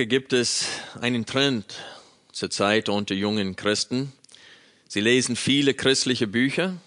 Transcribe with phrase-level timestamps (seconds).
[0.00, 0.66] Amerika gibt es
[1.02, 1.76] einen Trend
[2.32, 4.10] zurzeit unter jungen Christen.
[4.88, 6.78] Sie lesen viele christliche Bücher,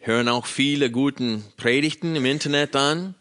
[0.00, 3.14] hören auch viele guten Predigten im Internet an,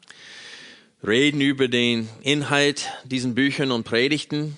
[1.02, 4.58] reden über den Inhalt diesen Büchern und Predigten,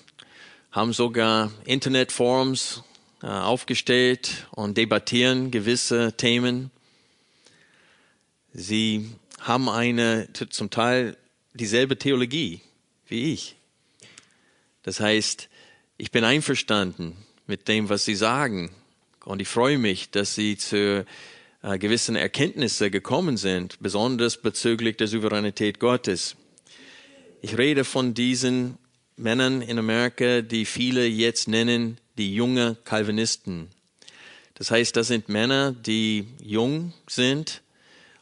[0.72, 2.82] haben sogar Internetforums
[3.22, 6.72] äh, aufgestellt und debattieren gewisse Themen.
[8.52, 11.16] Sie haben eine zum Teil
[11.52, 12.60] dieselbe Theologie
[13.06, 13.54] wie ich.
[14.84, 15.48] Das heißt,
[15.96, 18.70] ich bin einverstanden mit dem, was Sie sagen.
[19.24, 21.04] Und ich freue mich, dass Sie zu
[21.62, 26.36] äh, gewissen Erkenntnissen gekommen sind, besonders bezüglich der Souveränität Gottes.
[27.40, 28.78] Ich rede von diesen
[29.16, 33.68] Männern in Amerika, die viele jetzt nennen die junge Calvinisten.
[34.54, 37.62] Das heißt, das sind Männer, die jung sind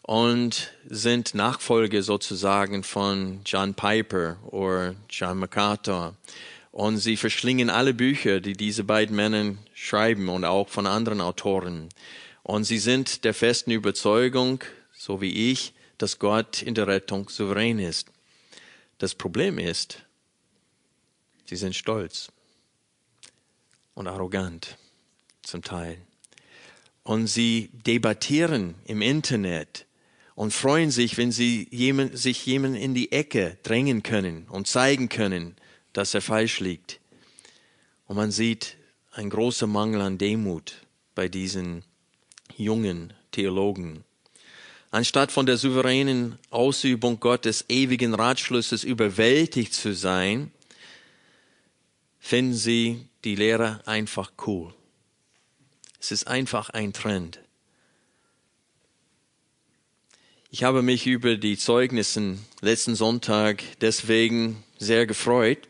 [0.02, 6.14] und sind Nachfolger sozusagen von John Piper oder John MacArthur.
[6.72, 11.90] Und sie verschlingen alle Bücher, die diese beiden Männer schreiben und auch von anderen Autoren.
[12.42, 17.78] Und sie sind der festen Überzeugung, so wie ich, dass Gott in der Rettung souverän
[17.78, 18.08] ist.
[18.96, 20.02] Das Problem ist,
[21.44, 22.32] sie sind stolz
[23.94, 24.78] und arrogant
[25.42, 25.98] zum Teil.
[27.02, 29.86] Und sie debattieren im Internet
[30.34, 35.10] und freuen sich, wenn sie jemand, sich jemand in die Ecke drängen können und zeigen
[35.10, 35.56] können,
[35.92, 37.00] dass er falsch liegt.
[38.06, 38.76] Und man sieht
[39.12, 40.74] einen großen Mangel an Demut
[41.14, 41.84] bei diesen
[42.56, 44.04] jungen Theologen.
[44.90, 50.50] Anstatt von der souveränen Ausübung Gottes ewigen Ratschlusses überwältigt zu sein,
[52.18, 54.74] finden sie die Lehre einfach cool.
[55.98, 57.40] Es ist einfach ein Trend.
[60.50, 65.66] Ich habe mich über die Zeugnissen letzten Sonntag deswegen sehr gefreut,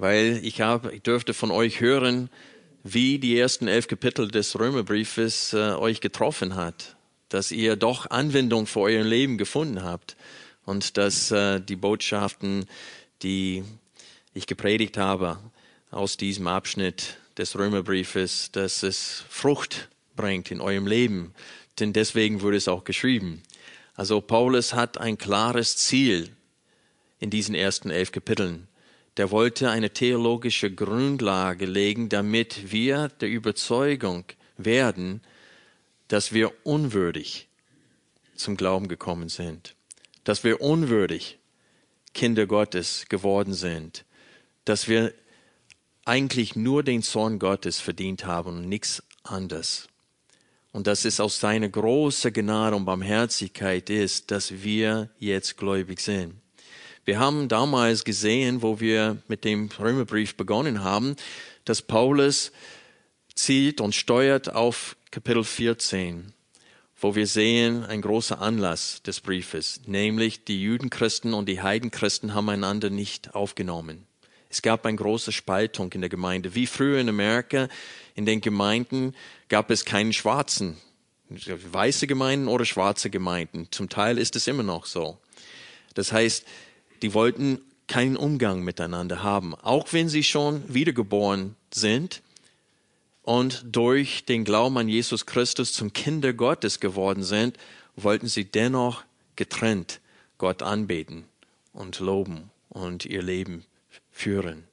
[0.00, 2.30] weil ich habe, ich dürfte von euch hören,
[2.82, 6.96] wie die ersten elf Kapitel des Römerbriefes äh, euch getroffen hat,
[7.28, 10.16] dass ihr doch Anwendung für euer Leben gefunden habt
[10.64, 12.64] und dass äh, die Botschaften,
[13.22, 13.62] die
[14.32, 15.38] ich gepredigt habe
[15.90, 21.34] aus diesem Abschnitt des Römerbriefes, dass es Frucht bringt in eurem Leben,
[21.78, 23.42] denn deswegen wurde es auch geschrieben.
[23.96, 26.30] Also Paulus hat ein klares Ziel
[27.18, 28.69] in diesen ersten elf Kapiteln.
[29.16, 34.24] Der wollte eine theologische Grundlage legen, damit wir der Überzeugung
[34.56, 35.20] werden,
[36.08, 37.48] dass wir unwürdig
[38.34, 39.74] zum Glauben gekommen sind,
[40.24, 41.38] dass wir unwürdig
[42.14, 44.04] Kinder Gottes geworden sind,
[44.64, 45.12] dass wir
[46.04, 49.88] eigentlich nur den Zorn Gottes verdient haben und nichts anderes
[50.72, 56.39] und dass es aus seiner großen Gnade und Barmherzigkeit ist, dass wir jetzt gläubig sind.
[57.10, 61.16] Wir haben damals gesehen, wo wir mit dem Römerbrief begonnen haben,
[61.64, 62.52] dass Paulus
[63.34, 66.32] zielt und steuert auf Kapitel 14,
[67.00, 72.48] wo wir sehen ein großer Anlass des Briefes, nämlich die Judenchristen und die Heidenchristen haben
[72.48, 74.06] einander nicht aufgenommen.
[74.48, 76.54] Es gab eine große Spaltung in der Gemeinde.
[76.54, 77.66] Wie früher in Amerika,
[78.14, 79.16] in den Gemeinden
[79.48, 80.76] gab es keinen Schwarzen.
[81.28, 83.66] Weiße Gemeinden oder schwarze Gemeinden.
[83.72, 85.18] Zum Teil ist es immer noch so.
[85.94, 86.46] Das heißt,
[87.02, 89.54] die wollten keinen Umgang miteinander haben.
[89.54, 92.22] Auch wenn sie schon wiedergeboren sind
[93.22, 97.56] und durch den Glauben an Jesus Christus zum Kinder Gottes geworden sind,
[97.96, 99.02] wollten sie dennoch
[99.36, 100.00] getrennt
[100.38, 101.24] Gott anbeten
[101.72, 103.64] und loben und ihr Leben
[104.12, 104.64] führen.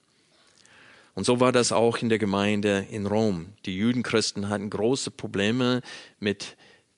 [1.15, 3.47] Und so war das auch in der Gemeinde in Rom.
[3.65, 5.81] Die Judenchristen hatten große Probleme
[6.19, 6.55] mit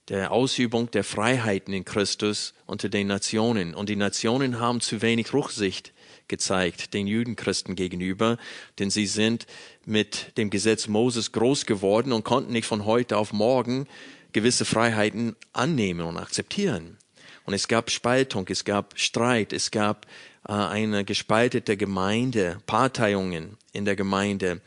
[0.09, 3.75] der Ausübung der Freiheiten in Christus unter den Nationen.
[3.75, 5.93] Und die Nationen haben zu wenig Rücksicht
[6.27, 8.37] gezeigt den Judenchristen gegenüber,
[8.77, 9.45] denn sie sind
[9.85, 13.87] mit dem Gesetz Moses groß geworden und konnten nicht von heute auf morgen
[14.31, 16.97] gewisse Freiheiten annehmen und akzeptieren.
[17.45, 20.05] Und es gab Spaltung, es gab Streit, es gab
[20.47, 24.61] äh, eine gespaltete Gemeinde, Parteiungen in der Gemeinde.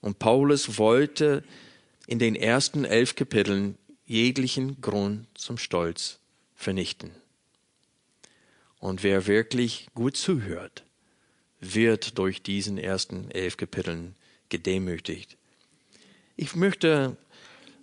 [0.00, 1.44] Und Paulus wollte
[2.06, 3.76] in den ersten elf Kapiteln
[4.06, 6.18] jeglichen Grund zum Stolz
[6.54, 7.10] vernichten.
[8.78, 10.84] Und wer wirklich gut zuhört,
[11.60, 14.14] wird durch diesen ersten elf Kapiteln
[14.50, 15.36] gedemütigt.
[16.36, 17.16] Ich möchte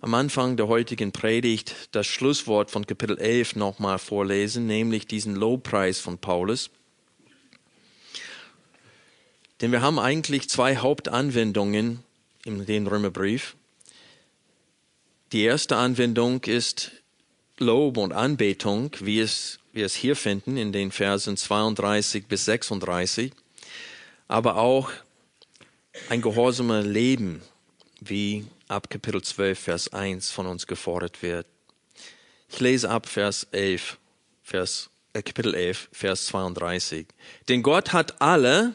[0.00, 6.00] am Anfang der heutigen Predigt das Schlusswort von Kapitel 11 nochmal vorlesen, nämlich diesen Lobpreis
[6.00, 6.70] von Paulus.
[9.60, 12.00] Denn wir haben eigentlich zwei Hauptanwendungen
[12.44, 13.56] in den Römerbrief.
[15.32, 16.92] Die erste Anwendung ist
[17.56, 23.32] Lob und Anbetung, wie es wir es hier finden in den Versen 32 bis 36,
[24.28, 24.90] aber auch
[26.10, 27.40] ein gehorsamer Leben,
[28.00, 31.46] wie ab Kapitel 12, Vers 1 von uns gefordert wird.
[32.50, 33.96] Ich lese ab Vers 11,
[34.42, 37.06] Vers, äh, Kapitel 11, Vers 32.
[37.48, 38.74] Denn Gott hat alle,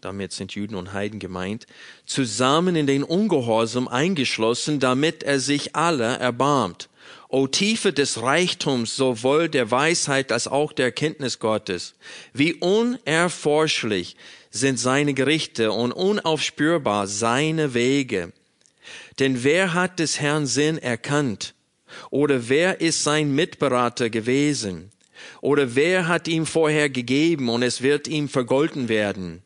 [0.00, 1.66] damit sind Juden und Heiden gemeint,
[2.04, 6.88] zusammen in den Ungehorsam eingeschlossen, damit er sich alle erbarmt.
[7.28, 11.94] O Tiefe des Reichtums sowohl der Weisheit als auch der Erkenntnis Gottes.
[12.32, 14.16] Wie unerforschlich
[14.50, 18.32] sind seine Gerichte und unaufspürbar seine Wege.
[19.18, 21.54] Denn wer hat des Herrn Sinn erkannt?
[22.10, 24.90] Oder wer ist sein Mitberater gewesen?
[25.40, 29.42] Oder wer hat ihm vorher gegeben und es wird ihm vergolten werden?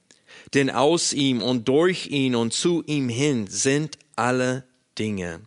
[0.54, 4.64] Denn aus ihm und durch ihn und zu ihm hin sind alle
[4.98, 5.40] Dinge.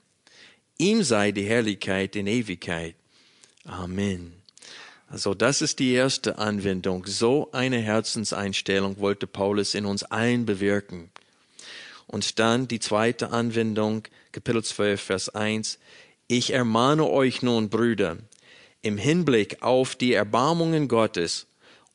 [0.78, 2.96] Ihm sei die Herrlichkeit in Ewigkeit.
[3.66, 4.34] Amen.
[5.10, 7.06] Also das ist die erste Anwendung.
[7.06, 11.12] So eine Herzenseinstellung wollte Paulus in uns allen bewirken.
[12.08, 15.80] Und dann die zweite Anwendung, Kapitel 12, Vers 1.
[16.28, 18.18] Ich ermahne euch nun, Brüder,
[18.82, 21.46] im Hinblick auf die Erbarmungen Gottes,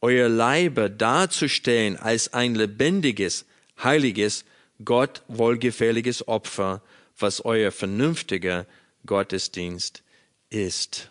[0.01, 3.45] euer Leibe darzustellen als ein lebendiges,
[3.83, 4.45] heiliges,
[4.85, 6.83] Gott wohlgefälliges Opfer,
[7.19, 8.67] was euer vernünftiger
[9.07, 10.03] Gottesdienst
[10.51, 11.11] ist.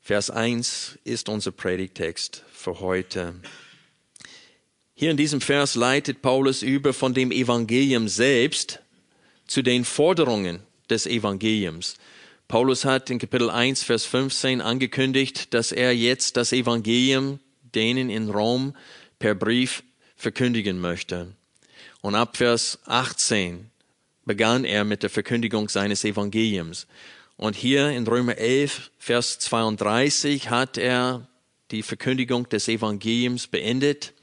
[0.00, 3.34] Vers 1 ist unser Predigtext für heute.
[4.94, 8.80] Hier in diesem Vers leitet Paulus über von dem Evangelium selbst
[9.46, 11.96] zu den Forderungen des Evangeliums.
[12.48, 17.40] Paulus hat in Kapitel 1, Vers 15 angekündigt, dass er jetzt das Evangelium
[17.76, 18.74] denen in Rom
[19.18, 19.84] per Brief
[20.16, 21.32] verkündigen möchte.
[22.00, 23.70] Und ab Vers 18
[24.24, 26.86] begann er mit der Verkündigung seines Evangeliums.
[27.36, 31.28] Und hier in Römer 11, Vers 32 hat er
[31.70, 34.14] die Verkündigung des Evangeliums beendet,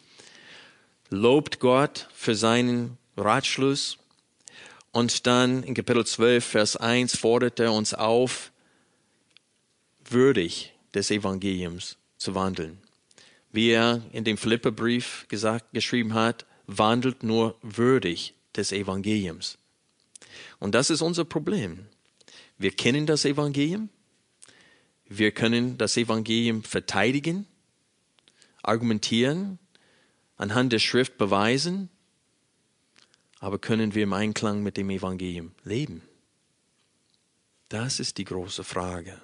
[1.10, 3.98] lobt Gott für seinen Ratschluss
[4.92, 8.52] und dann in Kapitel 12, Vers 1 fordert er uns auf,
[10.06, 12.83] würdig des Evangeliums zu wandeln.
[13.54, 19.58] Wie er in dem Philipperbrief gesagt, geschrieben hat, wandelt nur würdig des Evangeliums.
[20.60, 21.86] Und das ist unser Problem.
[22.58, 23.90] Wir kennen das Evangelium.
[25.06, 27.46] Wir können das Evangelium verteidigen,
[28.64, 29.60] argumentieren,
[30.36, 31.90] anhand der Schrift beweisen.
[33.40, 36.02] Aber können wir im Einklang mit dem Evangelium leben?
[37.70, 39.22] Das ist die große Frage.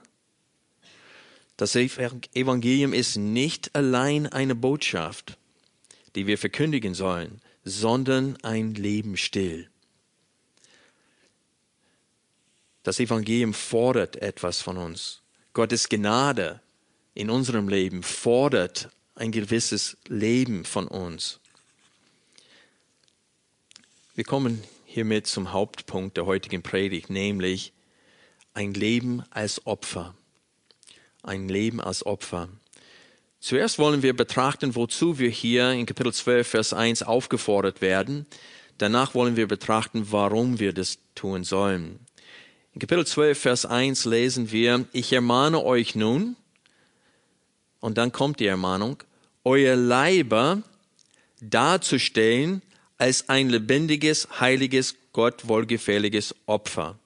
[1.60, 5.38] Das Evangelium ist nicht allein eine Botschaft,
[6.16, 9.70] die wir verkündigen sollen, sondern ein Lebensstil.
[12.84, 15.22] Das Evangelium fordert etwas von uns.
[15.52, 16.62] Gottes Gnade
[17.14, 21.42] in unserem Leben fordert ein gewisses Leben von uns.
[24.16, 27.74] Wir kommen hiermit zum Hauptpunkt der heutigen Predigt, nämlich
[28.54, 30.16] ein Leben als Opfer.
[31.24, 32.50] Ein Leben als Opfer.
[33.40, 38.26] Zuerst wollen wir betrachten, wozu wir hier in Kapitel 12, Vers 1 aufgefordert werden.
[38.78, 42.00] Danach wollen wir betrachten, warum wir das tun sollen.
[42.74, 46.36] In Kapitel 12, Vers 1 lesen wir, ich ermahne euch nun,
[47.80, 49.04] und dann kommt die Ermahnung,
[49.44, 50.62] euer Leiber
[51.42, 52.62] darzustellen
[52.98, 57.00] als ein lebendiges, heiliges, Gott wohlgefälliges Opfer.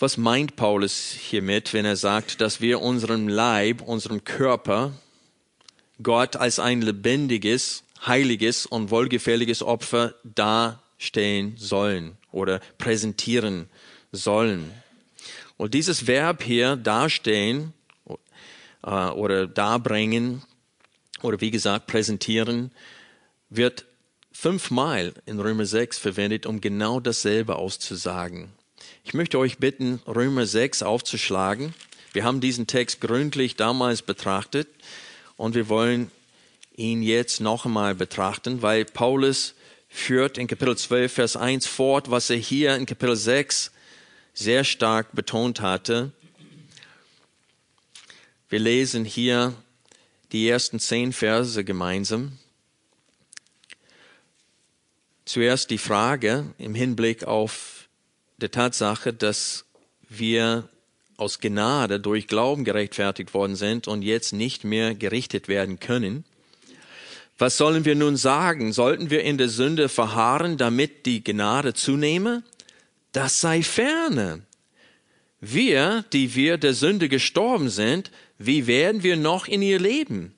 [0.00, 4.92] Was meint Paulus hiermit, wenn er sagt, dass wir unserem Leib, unserem Körper,
[6.02, 13.68] Gott als ein lebendiges, heiliges und wohlgefälliges Opfer darstellen sollen oder präsentieren
[14.10, 14.72] sollen.
[15.58, 17.74] Und dieses Verb hier darstellen
[18.82, 20.40] äh, oder darbringen
[21.20, 22.70] oder wie gesagt präsentieren
[23.50, 23.84] wird
[24.32, 28.50] fünfmal in Römer 6 verwendet, um genau dasselbe auszusagen.
[29.04, 31.74] Ich möchte euch bitten, Römer 6 aufzuschlagen.
[32.12, 34.68] Wir haben diesen Text gründlich damals betrachtet
[35.36, 36.10] und wir wollen
[36.76, 39.54] ihn jetzt noch einmal betrachten, weil Paulus
[39.88, 43.72] führt in Kapitel 12, Vers 1 fort, was er hier in Kapitel 6
[44.34, 46.12] sehr stark betont hatte.
[48.48, 49.54] Wir lesen hier
[50.32, 52.38] die ersten zehn Verse gemeinsam.
[55.30, 57.79] zuerst die Frage im Hinblick auf
[58.42, 59.64] die Tatsache, dass
[60.08, 60.68] wir
[61.16, 66.24] aus Gnade durch Glauben gerechtfertigt worden sind und jetzt nicht mehr gerichtet werden können.
[67.38, 68.72] Was sollen wir nun sagen?
[68.72, 72.42] Sollten wir in der Sünde verharren, damit die Gnade zunehme?
[73.12, 74.42] Das sei ferne.
[75.40, 80.34] Wir, die wir der Sünde gestorben sind, wie werden wir noch in ihr leben?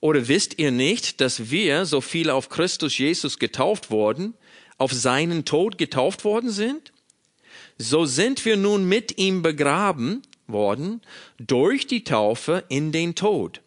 [0.00, 4.34] Oder wisst ihr nicht, dass wir, so viel auf Christus Jesus getauft wurden,
[4.78, 6.92] auf seinen Tod getauft worden sind?
[7.82, 11.00] So sind wir nun mit ihm begraben worden
[11.38, 13.62] durch die Taufe in den Tod,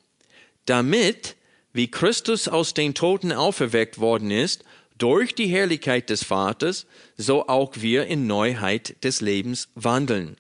[0.68, 1.36] damit,
[1.74, 4.66] wie Christus aus den Toten auferweckt worden ist,
[5.00, 6.86] durch die Herrlichkeit des Vaters,
[7.18, 10.38] so auch wir in Neuheit des Lebens wandeln.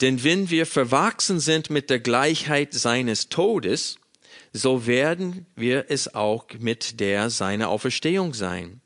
[0.00, 3.98] Denn wenn wir verwachsen sind mit der Gleichheit seines Todes,
[4.54, 8.80] so werden wir es auch mit der seiner Auferstehung sein.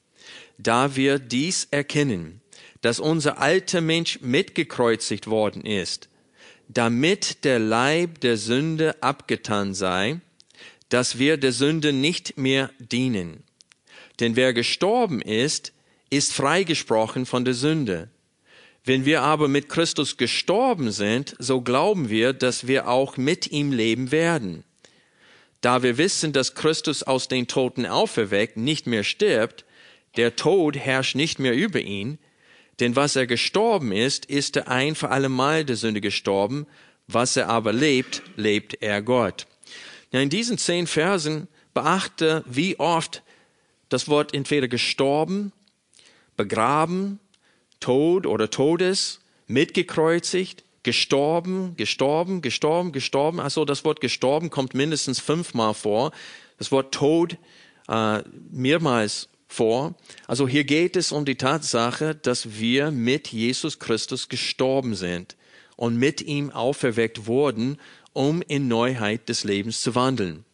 [0.59, 2.42] Da wir dies erkennen,
[2.83, 6.09] dass unser alter Mensch mitgekreuzigt worden ist,
[6.69, 10.21] damit der Leib der Sünde abgetan sei,
[10.89, 13.45] dass wir der Sünde nicht mehr dienen.
[14.21, 15.73] Denn wer gestorben ist,
[16.11, 18.11] ist freigesprochen von der Sünde.
[18.85, 23.73] Wenn wir aber mit Christus gestorben sind, so glauben wir, dass wir auch mit ihm
[23.73, 24.65] leben werden.
[25.61, 29.65] Da wir wissen, dass Christus aus den Toten auferweckt nicht mehr stirbt,
[30.17, 32.19] der Tod herrscht nicht mehr über ihn,
[32.81, 36.67] denn was er gestorben ist, ist er ein für allemal der Sünde gestorben,
[37.07, 39.47] was er aber lebt, lebt er Gott.
[40.13, 43.23] Ja, in diesen zehn Versen beachte, wie oft
[43.89, 45.53] das Wort entweder gestorben,
[46.37, 47.19] begraben,
[47.81, 53.41] Tod oder Todes, mitgekreuzigt, gestorben, gestorben, gestorben, gestorben.
[53.41, 56.13] Also das Wort gestorben kommt mindestens fünfmal vor.
[56.59, 57.37] Das Wort Tod
[57.89, 59.95] äh, mehrmals vor.
[60.27, 65.37] Also hier geht es um die Tatsache, dass wir mit Jesus Christus gestorben sind
[65.77, 67.79] und mit ihm auferweckt wurden,
[68.13, 70.45] um in Neuheit des Lebens zu wandeln.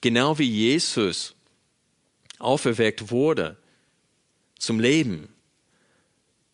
[0.00, 1.34] Genau wie Jesus
[2.38, 3.56] auferweckt wurde
[4.58, 5.28] zum Leben,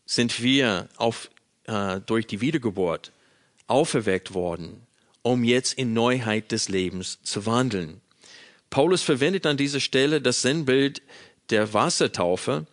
[0.06, 1.30] sind wir auf,
[1.64, 3.12] äh, durch die Wiedergeburt
[3.66, 4.86] auferweckt worden,
[5.22, 8.00] um jetzt in Neuheit des Lebens zu wandeln.
[8.70, 11.02] Paulus verwendet an dieser Stelle das Sinnbild
[11.50, 12.66] der Wassertaufe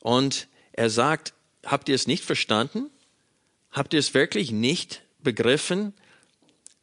[0.00, 1.32] und er sagt,
[1.64, 2.90] habt ihr es nicht verstanden?
[3.70, 5.94] Habt ihr es wirklich nicht begriffen?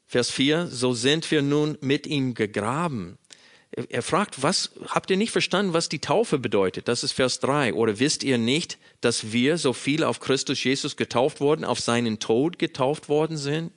[0.05, 3.17] Vers 4, so sind wir nun mit ihm gegraben.
[3.89, 6.87] Er fragt, was, habt ihr nicht verstanden, was die Taufe bedeutet?
[6.87, 7.73] Das ist Vers 3.
[7.73, 12.19] Oder wisst ihr nicht, dass wir, so viel auf Christus Jesus getauft wurden, auf seinen
[12.19, 13.71] Tod getauft worden sind?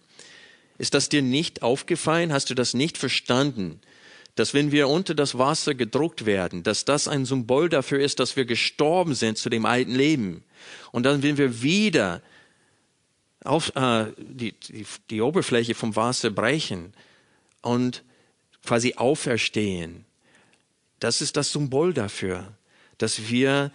[0.77, 2.33] Ist das dir nicht aufgefallen?
[2.33, 3.81] Hast du das nicht verstanden?
[4.37, 8.37] Dass wenn wir unter das Wasser gedruckt werden, dass das ein Symbol dafür ist, dass
[8.37, 10.45] wir gestorben sind zu dem alten Leben.
[10.93, 12.23] Und dann, wenn wir wieder
[13.45, 16.93] auf äh, die, die, die Oberfläche vom Wasser brechen
[17.63, 18.03] und
[18.65, 20.05] quasi auferstehen.
[21.01, 22.53] Das ist das Symbol dafür,
[22.99, 23.71] dass wir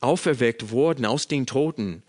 [0.00, 2.02] auferweckt wurden aus den Toten,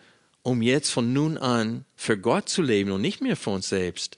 [0.43, 4.17] um jetzt von nun an für Gott zu leben und nicht mehr für uns selbst.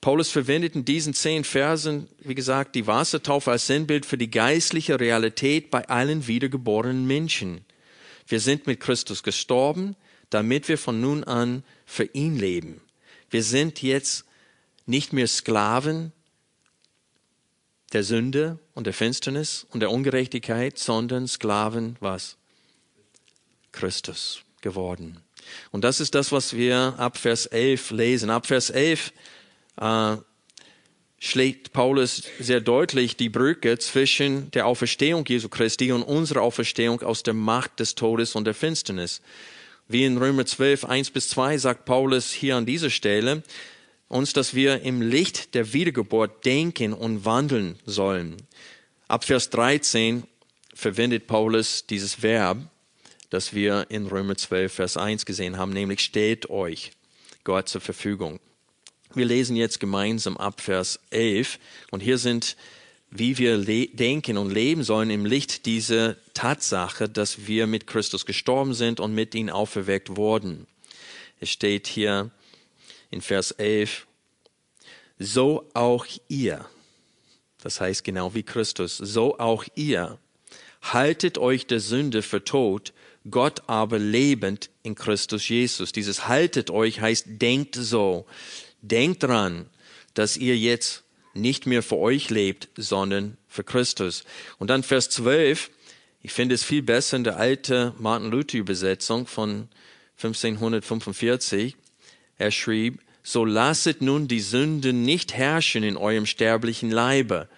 [0.00, 5.00] Paulus verwendet in diesen zehn Versen, wie gesagt, die Wassertaufe als Sinnbild für die geistliche
[5.00, 7.64] Realität bei allen wiedergeborenen Menschen.
[8.28, 9.96] Wir sind mit Christus gestorben,
[10.30, 12.80] damit wir von nun an für ihn leben.
[13.30, 14.24] Wir sind jetzt
[14.86, 16.12] nicht mehr Sklaven
[17.92, 22.36] der Sünde und der Finsternis und der Ungerechtigkeit, sondern Sklaven was?
[23.72, 25.20] Christus geworden.
[25.70, 28.30] Und das ist das, was wir ab Vers 11 lesen.
[28.30, 29.12] Ab Vers 11
[29.80, 30.16] äh,
[31.18, 37.22] schlägt Paulus sehr deutlich die Brücke zwischen der Auferstehung Jesu Christi und unserer Auferstehung aus
[37.22, 39.22] der Macht des Todes und der Finsternis.
[39.88, 43.42] Wie in Römer 12, 1 bis 2 sagt Paulus hier an dieser Stelle,
[44.08, 48.36] uns, dass wir im Licht der Wiedergeburt denken und wandeln sollen.
[49.08, 50.24] Ab Vers 13
[50.74, 52.58] verwendet Paulus dieses Verb,
[53.30, 56.92] das wir in Römer 12, Vers 1 gesehen haben, nämlich steht euch
[57.44, 58.38] Gott zur Verfügung.
[59.16, 61.58] Wir lesen jetzt gemeinsam ab Vers 11
[61.90, 62.54] und hier sind,
[63.10, 68.74] wie wir denken und leben sollen im Licht dieser Tatsache, dass wir mit Christus gestorben
[68.74, 70.66] sind und mit ihm auferweckt wurden.
[71.40, 72.30] Es steht hier,
[73.10, 74.06] in Vers 11,
[75.18, 76.66] so auch ihr,
[77.62, 80.18] das heißt genau wie Christus, so auch ihr,
[80.82, 82.92] haltet euch der Sünde für tot,
[83.30, 85.90] Gott aber lebend in Christus Jesus.
[85.90, 88.26] Dieses haltet euch heißt denkt so,
[88.88, 89.66] denkt dran,
[90.14, 94.24] dass ihr jetzt nicht mehr für euch lebt, sondern für Christus.
[94.58, 95.70] Und dann Vers 12,
[96.22, 99.68] Ich finde es viel besser in der alten Martin Luther Übersetzung von
[100.16, 101.76] 1545.
[102.36, 107.48] Er schrieb, so lasset nun die Sünde nicht herrschen in eurem sterblichen Leibe,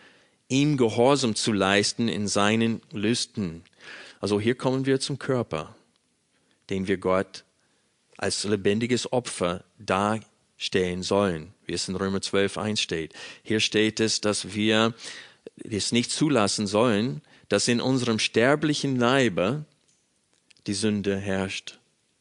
[0.48, 3.62] ihm Gehorsam zu leisten in seinen Lüsten.
[4.20, 5.74] Also hier kommen wir zum Körper,
[6.68, 7.44] den wir Gott
[8.16, 9.64] als lebendiges Opfer
[10.58, 13.14] darstellen sollen, wie es in Römer 12, 1 steht.
[13.44, 14.92] Hier steht es, dass wir
[15.62, 19.64] es nicht zulassen sollen, dass in unserem sterblichen Leibe
[20.66, 21.78] die Sünde herrscht,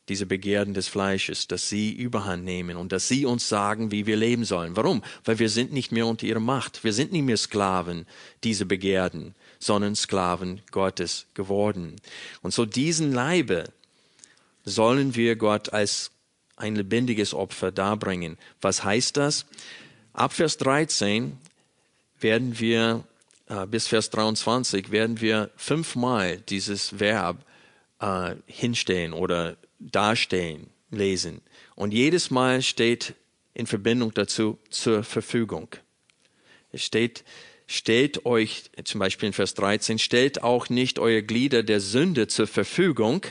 [0.08, 4.16] diese Begehren des Fleisches, dass sie überhand nehmen und dass sie uns sagen, wie wir
[4.16, 4.78] leben sollen.
[4.78, 5.04] Warum?
[5.26, 6.84] Weil wir sind nicht mehr unter ihrer Macht.
[6.84, 8.06] Wir sind nicht mehr Sklaven
[8.44, 11.96] dieser Begehren, sondern Sklaven Gottes geworden.
[12.42, 13.66] Und so diesen Leibe
[14.64, 16.12] sollen wir Gott als
[16.58, 18.38] ein lebendiges Opfer darbringen.
[18.62, 19.46] Was heißt das?
[20.14, 21.38] Ab Vers 13
[22.20, 23.04] werden wir
[23.48, 27.46] äh, bis Vers 23 werden wir fünfmal dieses Verb
[28.00, 31.42] äh, hinstellen oder darstellen, lesen.
[31.76, 33.14] Und jedes Mal steht
[33.54, 35.70] in Verbindung dazu zur Verfügung.
[36.72, 37.24] Es steht,
[37.66, 42.48] stellt euch, zum Beispiel in Vers 13, stellt auch nicht eure Glieder der Sünde zur
[42.48, 43.22] Verfügung,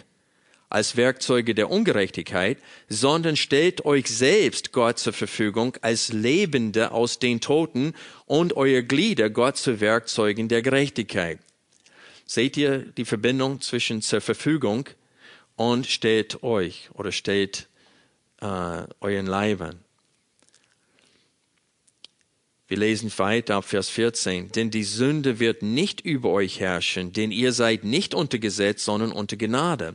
[0.69, 2.59] als Werkzeuge der Ungerechtigkeit,
[2.89, 7.95] sondern stellt euch selbst Gott zur Verfügung als Lebende aus den Toten
[8.27, 11.39] und euer Glieder Gott zu Werkzeugen der Gerechtigkeit.
[12.27, 14.89] Seht ihr die Verbindung zwischen zur Verfügung
[15.55, 17.69] und stellt euch oder stellt
[18.41, 19.81] äh, euren Leibern?
[22.69, 24.51] Wir lesen weiter ab Vers 14.
[24.51, 29.13] Denn die Sünde wird nicht über euch herrschen, denn ihr seid nicht unter Gesetz, sondern
[29.13, 29.95] unter Gnade.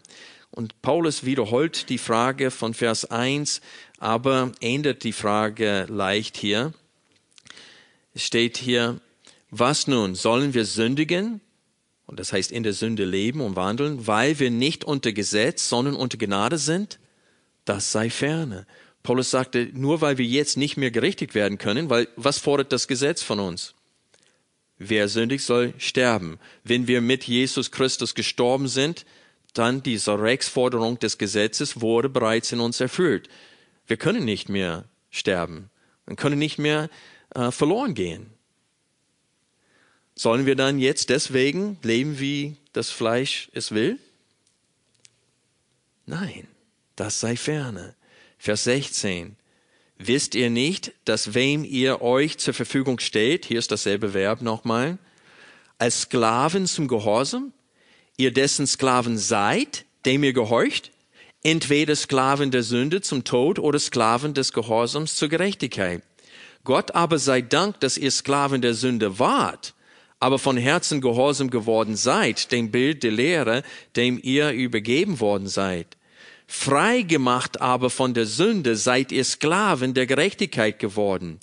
[0.52, 3.62] Und Paulus wiederholt die Frage von Vers 1,
[4.00, 6.74] aber ändert die Frage leicht hier.
[8.14, 9.00] Es steht hier,
[9.50, 11.40] was nun, sollen wir sündigen?
[12.06, 15.96] Und das heißt in der Sünde leben und wandeln, weil wir nicht unter Gesetz, sondern
[15.96, 17.00] unter Gnade sind?
[17.64, 18.68] Das sei ferne.
[19.04, 22.88] Paulus sagte, nur weil wir jetzt nicht mehr gerichtet werden können, weil was fordert das
[22.88, 23.74] Gesetz von uns?
[24.78, 26.40] Wer sündig soll sterben.
[26.64, 29.06] Wenn wir mit Jesus Christus gestorben sind,
[29.54, 33.30] dann diese Rechtsforderung des Gesetzes wurde bereits in uns erfüllt.
[33.88, 35.70] Wir können nicht mehr sterben.
[36.06, 36.90] Wir können nicht mehr
[37.36, 38.32] äh, verloren gehen.
[40.16, 43.98] Sollen wir dann jetzt deswegen leben, wie das Fleisch es will?
[46.06, 46.48] Nein,
[46.96, 47.96] das sei ferne.
[48.38, 49.36] Vers 16.
[49.98, 54.98] Wisst ihr nicht, dass wem ihr euch zur Verfügung stellt, hier ist dasselbe Verb nochmal,
[55.78, 57.54] als Sklaven zum Gehorsam,
[58.22, 60.92] ihr dessen Sklaven seid, dem ihr gehorcht,
[61.44, 66.04] entweder Sklaven der Sünde zum Tod oder Sklaven des Gehorsams zur Gerechtigkeit.
[66.64, 69.74] Gott aber sei Dank, dass ihr Sklaven der Sünde wart,
[70.20, 73.64] aber von Herzen gehorsam geworden seid, dem Bild der Lehre,
[73.96, 75.98] dem ihr übergeben worden seid.
[76.46, 81.40] Frei gemacht aber von der Sünde seid ihr Sklaven der Gerechtigkeit geworden.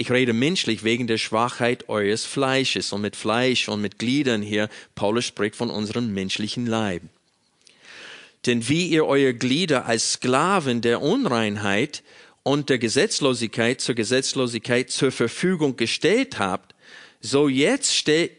[0.00, 4.70] Ich rede menschlich wegen der Schwachheit eures Fleisches und mit Fleisch und mit Gliedern hier.
[4.94, 7.02] Paulus spricht von unserem menschlichen Leib.
[8.46, 12.02] Denn wie ihr eure Glieder als Sklaven der Unreinheit
[12.42, 16.74] und der Gesetzlosigkeit zur Gesetzlosigkeit zur Verfügung gestellt habt,
[17.20, 18.32] so jetzt stellt,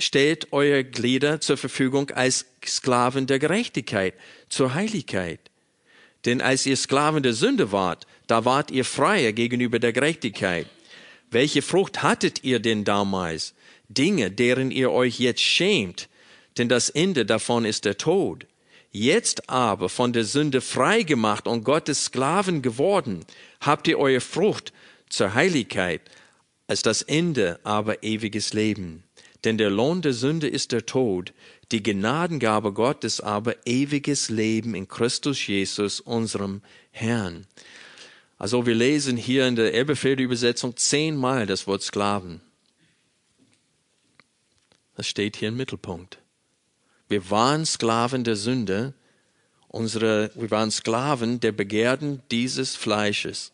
[0.00, 4.14] stellt eure Glieder zur Verfügung als Sklaven der Gerechtigkeit,
[4.48, 5.38] zur Heiligkeit.
[6.24, 10.66] Denn als ihr Sklaven der Sünde wart, da wart ihr freier gegenüber der Gerechtigkeit.
[11.34, 13.54] Welche Frucht hattet ihr denn damals?
[13.88, 16.08] Dinge, deren ihr euch jetzt schämt,
[16.58, 18.46] denn das Ende davon ist der Tod.
[18.92, 23.24] Jetzt aber von der Sünde frei gemacht und Gottes Sklaven geworden,
[23.60, 24.72] habt ihr eure Frucht
[25.08, 26.02] zur Heiligkeit,
[26.68, 29.02] als das Ende aber ewiges Leben.
[29.42, 31.32] Denn der Lohn der Sünde ist der Tod,
[31.72, 37.44] die Gnadengabe Gottes aber ewiges Leben in Christus Jesus, unserem Herrn.
[38.38, 42.40] Also wir lesen hier in der Elberfelder Übersetzung zehnmal das Wort Sklaven.
[44.96, 46.18] Das steht hier im Mittelpunkt.
[47.08, 48.94] Wir waren Sklaven der Sünde,
[49.68, 53.52] unsere, wir waren Sklaven der Begehrten dieses Fleisches.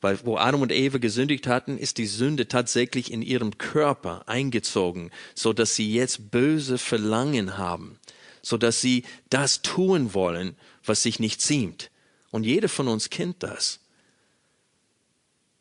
[0.00, 5.10] Weil wo Adam und Eva gesündigt hatten, ist die Sünde tatsächlich in ihrem Körper eingezogen,
[5.34, 7.98] so dass sie jetzt böse Verlangen haben,
[8.42, 11.90] so dass sie das tun wollen, was sich nicht ziemt.
[12.30, 13.80] Und jeder von uns kennt das.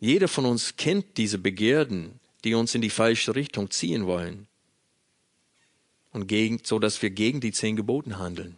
[0.06, 4.46] Jeder von uns kennt diese Begierden, die uns in die falsche Richtung ziehen wollen.
[6.12, 8.56] Und gegen, so dass wir gegen die zehn Geboten handeln.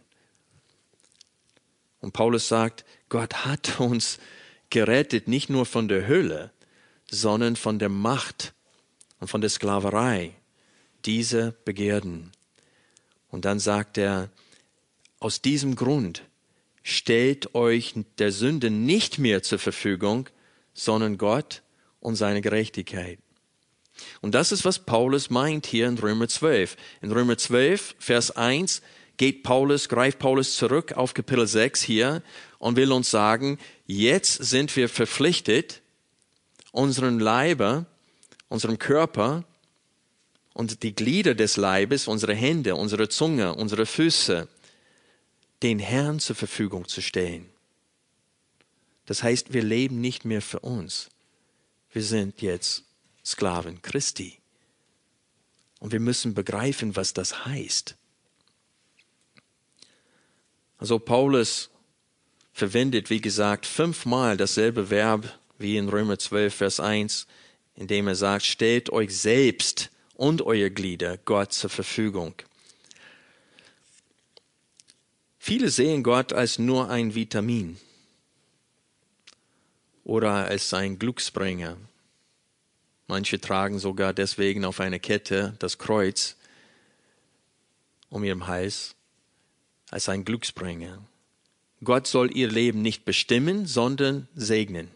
[2.02, 4.18] Und Paulus sagt, Gott hat uns
[4.68, 6.52] gerettet nicht nur von der Hölle,
[7.10, 8.52] sondern von der Macht
[9.18, 10.34] und von der Sklaverei
[11.06, 12.30] dieser Begierden.
[13.30, 14.28] Und dann sagt er,
[15.18, 16.24] aus diesem Grund
[16.82, 20.28] stellt euch der Sünde nicht mehr zur Verfügung,
[20.78, 21.62] sondern Gott
[22.00, 23.18] und seine Gerechtigkeit.
[24.20, 26.76] Und das ist, was Paulus meint hier in Römer 12.
[27.02, 28.82] In Römer 12, Vers 1,
[29.16, 32.22] geht Paulus, greift Paulus zurück auf Kapitel 6 hier
[32.58, 35.82] und will uns sagen, jetzt sind wir verpflichtet,
[36.70, 37.86] unseren Leiber,
[38.48, 39.42] unserem Körper
[40.54, 44.46] und die Glieder des Leibes, unsere Hände, unsere Zunge, unsere Füße,
[45.64, 47.50] den Herrn zur Verfügung zu stellen.
[49.08, 51.08] Das heißt, wir leben nicht mehr für uns.
[51.90, 52.84] Wir sind jetzt
[53.24, 54.38] Sklaven Christi.
[55.80, 57.96] Und wir müssen begreifen, was das heißt.
[60.76, 61.70] Also Paulus
[62.52, 67.26] verwendet, wie gesagt, fünfmal dasselbe Verb wie in Römer 12, Vers 1,
[67.76, 72.34] indem er sagt, stellt euch selbst und euer Glieder Gott zur Verfügung.
[75.38, 77.78] Viele sehen Gott als nur ein Vitamin
[80.08, 81.76] oder als ein Glücksbringer.
[83.08, 86.36] Manche tragen sogar deswegen auf einer Kette das Kreuz
[88.08, 88.96] um ihrem Hals
[89.90, 91.02] als ein Glücksbringer.
[91.84, 94.88] Gott soll ihr Leben nicht bestimmen, sondern segnen.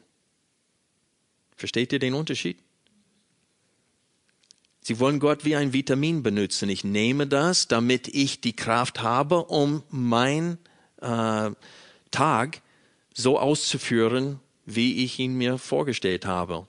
[1.57, 2.59] Versteht ihr den Unterschied?
[4.81, 6.71] Sie wollen Gott wie ein Vitamin benutzen.
[6.71, 10.57] Ich nehme das, damit ich die Kraft habe, um mein
[11.03, 11.51] äh,
[12.11, 12.63] Tag
[13.15, 16.67] so auszuführen, wie ich ihn mir vorgestellt habe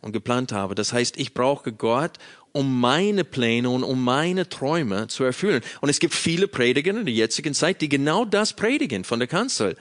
[0.00, 0.74] und geplant habe.
[0.74, 2.18] Das heißt, ich brauche Gott,
[2.52, 5.62] um meine Pläne und um meine Träume zu erfüllen.
[5.80, 9.28] Und es gibt viele Prediger in der jetzigen Zeit, die genau das predigen von der
[9.28, 9.76] Kanzel.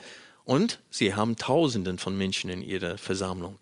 [0.46, 3.60] Und sie haben Tausenden von Menschen in ihrer Versammlung,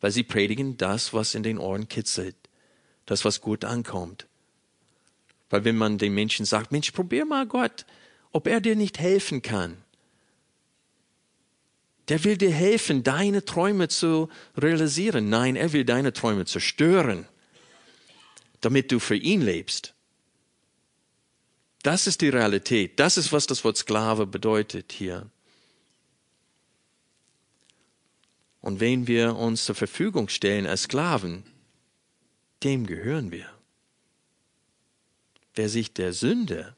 [0.00, 2.36] weil sie predigen das, was in den Ohren kitzelt,
[3.06, 4.26] das, was gut ankommt.
[5.50, 7.86] Weil wenn man den Menschen sagt, Mensch, probier mal Gott,
[8.32, 9.78] ob er dir nicht helfen kann,
[12.08, 15.28] der will dir helfen, deine Träume zu realisieren.
[15.28, 17.26] Nein, er will deine Träume zerstören,
[18.60, 19.94] damit du für ihn lebst.
[21.82, 22.98] Das ist die Realität.
[22.98, 25.30] Das ist, was das Wort Sklave bedeutet hier.
[28.60, 31.44] Und wenn wir uns zur Verfügung stellen als Sklaven,
[32.64, 33.48] dem gehören wir.
[35.54, 36.74] Wer sich der Sünde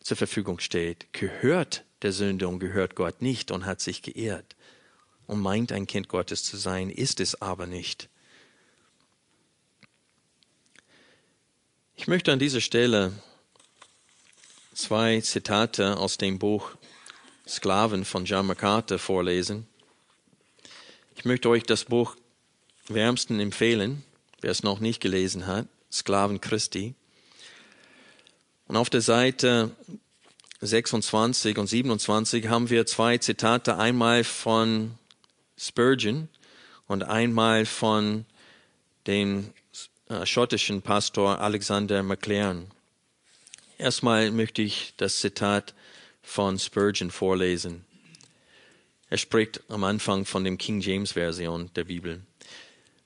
[0.00, 4.56] zur Verfügung steht, gehört der Sünde und gehört Gott nicht und hat sich geehrt
[5.26, 8.08] und meint ein Kind Gottes zu sein, ist es aber nicht.
[11.94, 13.12] Ich möchte an dieser Stelle
[14.74, 16.72] zwei Zitate aus dem Buch
[17.46, 19.66] Sklaven von John MacArthur vorlesen.
[21.16, 22.16] Ich möchte euch das Buch
[22.88, 24.02] wärmsten empfehlen,
[24.40, 26.94] wer es noch nicht gelesen hat, Sklaven Christi.
[28.66, 29.76] Und auf der Seite
[30.62, 34.92] 26 und 27 haben wir zwei Zitate, einmal von
[35.58, 36.28] Spurgeon
[36.86, 38.24] und einmal von
[39.08, 39.50] dem
[40.08, 42.70] äh, schottischen Pastor Alexander McLaren.
[43.76, 45.74] Erstmal möchte ich das Zitat
[46.22, 47.84] von Spurgeon vorlesen.
[49.10, 52.20] Er spricht am Anfang von dem King James Version der Bibel.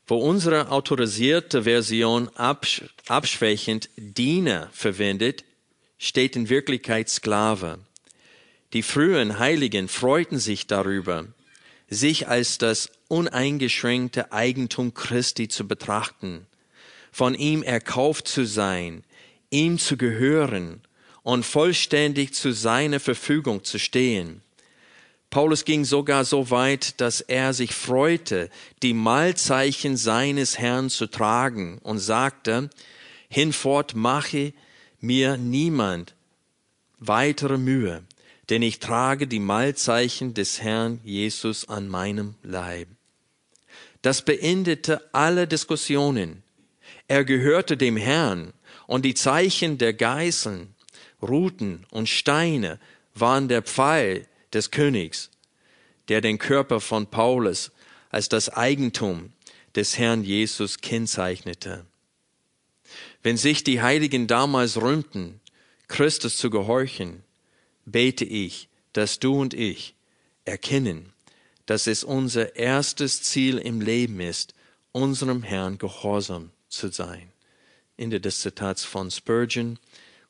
[0.06, 5.45] Wo unsere autorisierte Version absch abschwächend Diener verwendet,
[5.98, 7.78] steht in Wirklichkeit Sklave.
[8.72, 11.26] Die frühen Heiligen freuten sich darüber,
[11.88, 16.46] sich als das uneingeschränkte Eigentum Christi zu betrachten,
[17.12, 19.04] von ihm erkauft zu sein,
[19.50, 20.82] ihm zu gehören
[21.22, 24.42] und vollständig zu seiner Verfügung zu stehen.
[25.30, 28.48] Paulus ging sogar so weit, dass er sich freute,
[28.82, 32.70] die Mahlzeichen seines Herrn zu tragen und sagte,
[33.28, 34.52] hinfort mache
[35.06, 36.14] mir niemand
[36.98, 38.04] weitere Mühe,
[38.50, 42.88] denn ich trage die Mahlzeichen des Herrn Jesus an meinem Leib.
[44.02, 46.42] Das beendete alle Diskussionen.
[47.08, 48.52] Er gehörte dem Herrn
[48.86, 50.74] und die Zeichen der Geißeln,
[51.22, 52.78] Ruten und Steine
[53.14, 55.30] waren der Pfeil des Königs,
[56.08, 57.72] der den Körper von Paulus
[58.10, 59.32] als das Eigentum
[59.74, 61.84] des Herrn Jesus kennzeichnete.
[63.22, 65.40] Wenn sich die Heiligen damals rühmten,
[65.88, 67.22] Christus zu gehorchen,
[67.84, 69.94] bete ich, dass du und ich
[70.44, 71.12] erkennen,
[71.66, 74.54] dass es unser erstes Ziel im Leben ist,
[74.92, 77.32] unserem Herrn gehorsam zu sein.
[77.96, 79.78] Ende des Zitats von Spurgeon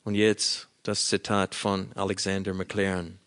[0.03, 3.19] und jetzt das Zitat von Alexander McLaren.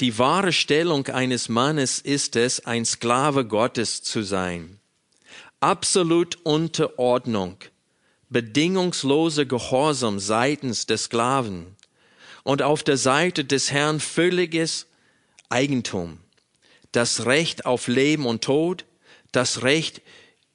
[0.00, 4.75] Die wahre Stellung eines Mannes ist es, ein Sklave Gottes zu sein
[5.60, 7.56] absolut Unterordnung.
[8.28, 11.76] Bedingungslose Gehorsam seitens des Sklaven.
[12.42, 14.86] Und auf der Seite des Herrn völliges
[15.48, 16.18] Eigentum,
[16.92, 18.84] das Recht auf Leben und Tod,
[19.32, 20.02] das Recht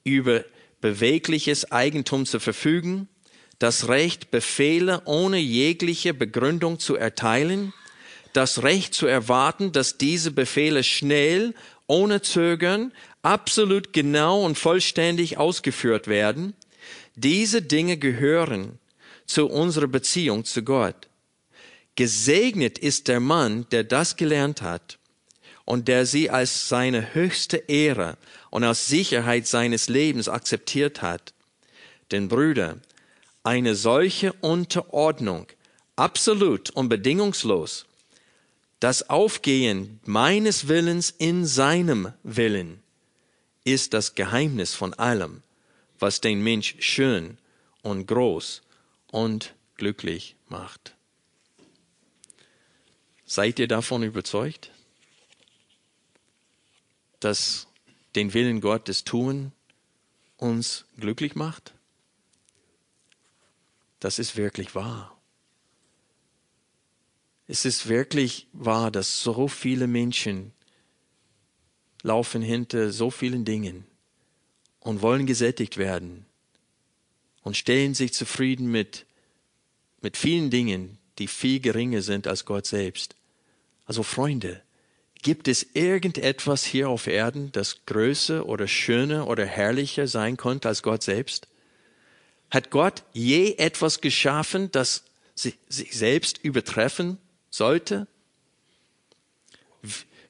[0.04, 0.44] über
[0.80, 3.08] bewegliches Eigentum zu verfügen,
[3.58, 7.72] das Recht, Befehle ohne jegliche Begründung zu erteilen,
[8.32, 11.54] das Recht zu erwarten, dass diese Befehle schnell,
[11.86, 16.54] ohne Zögern, absolut genau und vollständig ausgeführt werden,
[17.14, 18.78] diese Dinge gehören
[19.26, 21.08] zu unserer Beziehung zu Gott.
[21.94, 24.98] Gesegnet ist der Mann, der das gelernt hat
[25.64, 28.16] und der sie als seine höchste Ehre
[28.50, 31.34] und als Sicherheit seines Lebens akzeptiert hat.
[32.10, 32.78] Denn Brüder,
[33.44, 35.46] eine solche Unterordnung,
[35.96, 37.86] absolut und bedingungslos,
[38.80, 42.81] das Aufgehen meines Willens in seinem Willen
[43.64, 45.42] ist das Geheimnis von allem,
[45.98, 47.38] was den Mensch schön
[47.82, 48.62] und groß
[49.08, 50.94] und glücklich macht.
[53.24, 54.70] Seid ihr davon überzeugt,
[57.20, 57.68] dass
[58.14, 59.52] den Willen Gottes tun
[60.36, 61.72] uns glücklich macht?
[64.00, 65.16] Das ist wirklich wahr.
[67.46, 70.52] Es ist wirklich wahr, dass so viele Menschen
[72.02, 73.84] laufen hinter so vielen Dingen
[74.80, 76.26] und wollen gesättigt werden
[77.42, 79.06] und stellen sich zufrieden mit,
[80.00, 83.14] mit vielen Dingen, die viel geringer sind als Gott selbst.
[83.86, 84.62] Also Freunde,
[85.22, 90.82] gibt es irgendetwas hier auf Erden, das größer oder schöner oder herrlicher sein konnte als
[90.82, 91.48] Gott selbst?
[92.50, 97.18] Hat Gott je etwas geschaffen, das sich selbst übertreffen
[97.50, 98.06] sollte?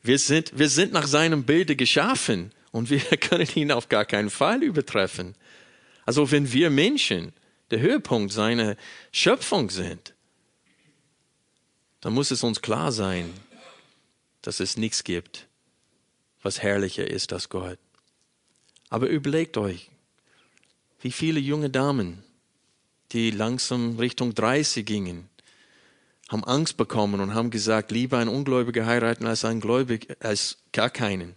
[0.02, 4.30] Wir sind, wir sind nach seinem Bilde geschaffen und wir können ihn auf gar keinen
[4.30, 5.34] Fall übertreffen.
[6.04, 7.32] Also wenn wir Menschen
[7.70, 8.76] der Höhepunkt seiner
[9.12, 10.14] Schöpfung sind,
[12.00, 13.32] dann muss es uns klar sein,
[14.42, 15.46] dass es nichts gibt,
[16.42, 17.78] was herrlicher ist als Gott.
[18.88, 19.88] Aber überlegt euch,
[21.00, 22.24] wie viele junge Damen,
[23.12, 25.28] die langsam Richtung 30 gingen,
[26.32, 30.88] haben Angst bekommen und haben gesagt, lieber ein Ungläubiger heiraten als ein Gläubig, als gar
[30.88, 31.34] keinen.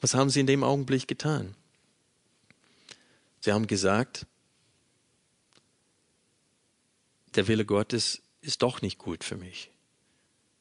[0.00, 1.54] Was haben sie in dem Augenblick getan?
[3.40, 4.26] Sie haben gesagt,
[7.34, 9.70] der Wille Gottes ist doch nicht gut für mich.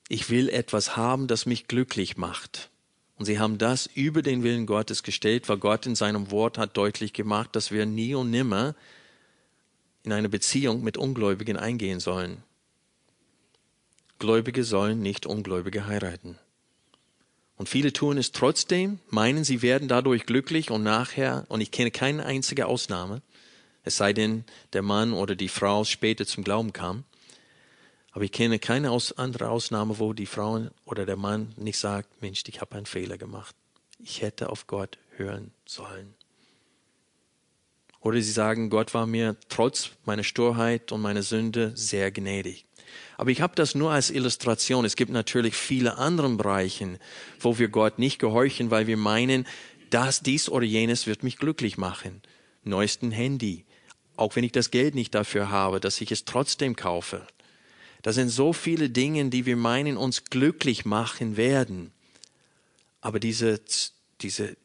[0.09, 2.69] Ich will etwas haben, das mich glücklich macht.
[3.17, 6.75] Und sie haben das über den Willen Gottes gestellt, weil Gott in seinem Wort hat
[6.75, 8.75] deutlich gemacht, dass wir nie und nimmer
[10.03, 12.43] in eine Beziehung mit Ungläubigen eingehen sollen.
[14.21, 16.37] Gläubige sollen nicht Ungläubige heiraten.
[17.57, 21.89] Und viele tun es trotzdem, meinen, sie werden dadurch glücklich und nachher, und ich kenne
[21.89, 23.23] keine einzige Ausnahme,
[23.83, 27.03] es sei denn, der Mann oder die Frau später zum Glauben kam.
[28.11, 32.21] Aber ich kenne keine aus, andere Ausnahme, wo die Frau oder der Mann nicht sagt,
[32.21, 33.55] Mensch, ich habe einen Fehler gemacht.
[33.97, 36.13] Ich hätte auf Gott hören sollen.
[38.01, 42.65] Oder sie sagen, Gott war mir trotz meiner Sturheit und meiner Sünde sehr gnädig.
[43.17, 44.85] Aber ich habe das nur als Illustration.
[44.85, 46.99] Es gibt natürlich viele andere Bereiche,
[47.39, 49.45] wo wir Gott nicht gehorchen, weil wir meinen,
[49.89, 52.21] dass dies oder jenes wird mich glücklich machen.
[52.63, 53.65] Neuesten Handy.
[54.15, 57.25] Auch wenn ich das Geld nicht dafür habe, dass ich es trotzdem kaufe.
[58.01, 61.91] Das sind so viele Dinge, die wir meinen, uns glücklich machen werden.
[62.99, 63.61] Aber diese,
[64.21, 64.55] diese,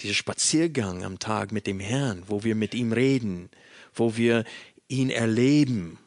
[0.00, 3.50] dieser Spaziergang am Tag mit dem Herrn, wo wir mit ihm reden,
[3.94, 4.44] wo wir
[4.88, 5.98] ihn erleben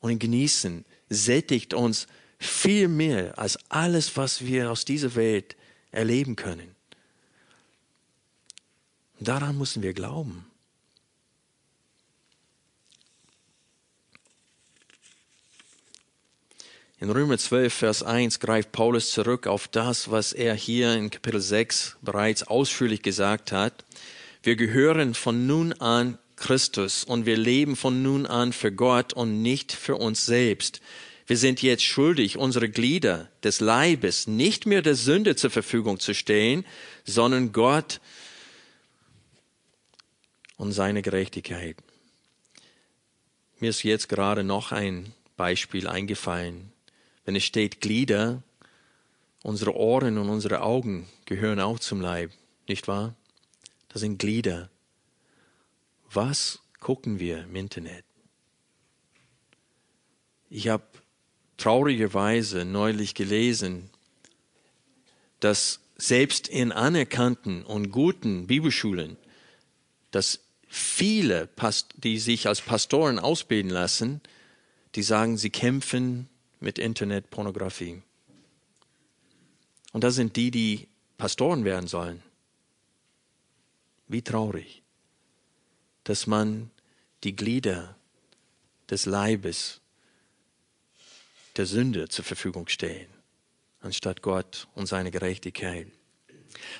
[0.00, 2.06] und ihn genießen, sättigt uns
[2.38, 5.56] viel mehr als alles, was wir aus dieser Welt
[5.90, 6.74] erleben können.
[9.20, 10.48] daran müssen wir glauben.
[17.00, 21.40] In Römer 12, Vers 1 greift Paulus zurück auf das, was er hier in Kapitel
[21.40, 23.84] 6 bereits ausführlich gesagt hat.
[24.42, 29.42] Wir gehören von nun an Christus und wir leben von nun an für Gott und
[29.42, 30.80] nicht für uns selbst.
[31.26, 36.14] Wir sind jetzt schuldig, unsere Glieder des Leibes nicht mehr der Sünde zur Verfügung zu
[36.14, 36.64] stellen,
[37.04, 38.00] sondern Gott
[40.56, 41.76] und seine Gerechtigkeit.
[43.60, 46.72] Mir ist jetzt gerade noch ein Beispiel eingefallen.
[47.24, 48.42] Wenn es steht Glieder,
[49.42, 52.30] unsere Ohren und unsere Augen gehören auch zum Leib,
[52.68, 53.14] nicht wahr?
[53.88, 54.70] Das sind Glieder.
[56.20, 58.04] Was gucken wir im Internet?
[60.50, 60.82] Ich habe
[61.58, 63.88] traurigerweise neulich gelesen,
[65.38, 69.16] dass selbst in anerkannten und guten Bibelschulen,
[70.10, 71.48] dass viele,
[72.02, 74.20] die sich als Pastoren ausbilden lassen,
[74.96, 76.28] die sagen, sie kämpfen
[76.58, 78.02] mit Internetpornografie.
[79.92, 82.24] Und das sind die, die Pastoren werden sollen.
[84.08, 84.77] Wie traurig,
[86.08, 86.70] dass man
[87.22, 87.94] die Glieder
[88.88, 89.82] des Leibes
[91.56, 93.08] der Sünde zur Verfügung stellen,
[93.80, 95.88] anstatt Gott und seine Gerechtigkeit.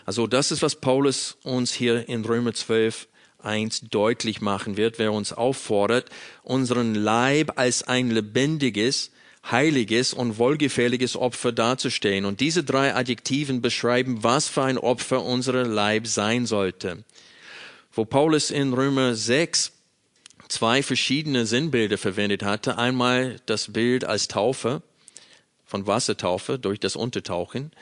[0.06, 3.06] Also das ist, was Paulus uns hier in Römer 12
[3.40, 6.08] 1 deutlich machen wird, wer uns auffordert,
[6.42, 9.12] unseren Leib als ein lebendiges,
[9.48, 12.24] heiliges und wohlgefälliges Opfer darzustellen.
[12.24, 17.04] Und diese drei Adjektiven beschreiben, was für ein Opfer unser Leib sein sollte.
[17.98, 19.72] Wo Paulus in Römer 6
[20.46, 24.82] zwei verschiedene Sinnbilder verwendet hatte, einmal das Bild als Taufe,
[25.66, 27.72] von Wassertaufe durch das Untertauchen,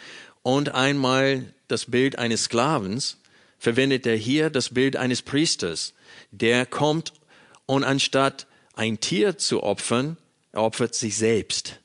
[0.43, 3.19] und einmal das Bild eines Sklavens,
[3.59, 5.93] verwendet er hier das Bild eines Priesters,
[6.31, 7.13] der kommt
[7.67, 10.17] und anstatt ein Tier zu opfern,
[10.51, 11.79] er opfert sich selbst.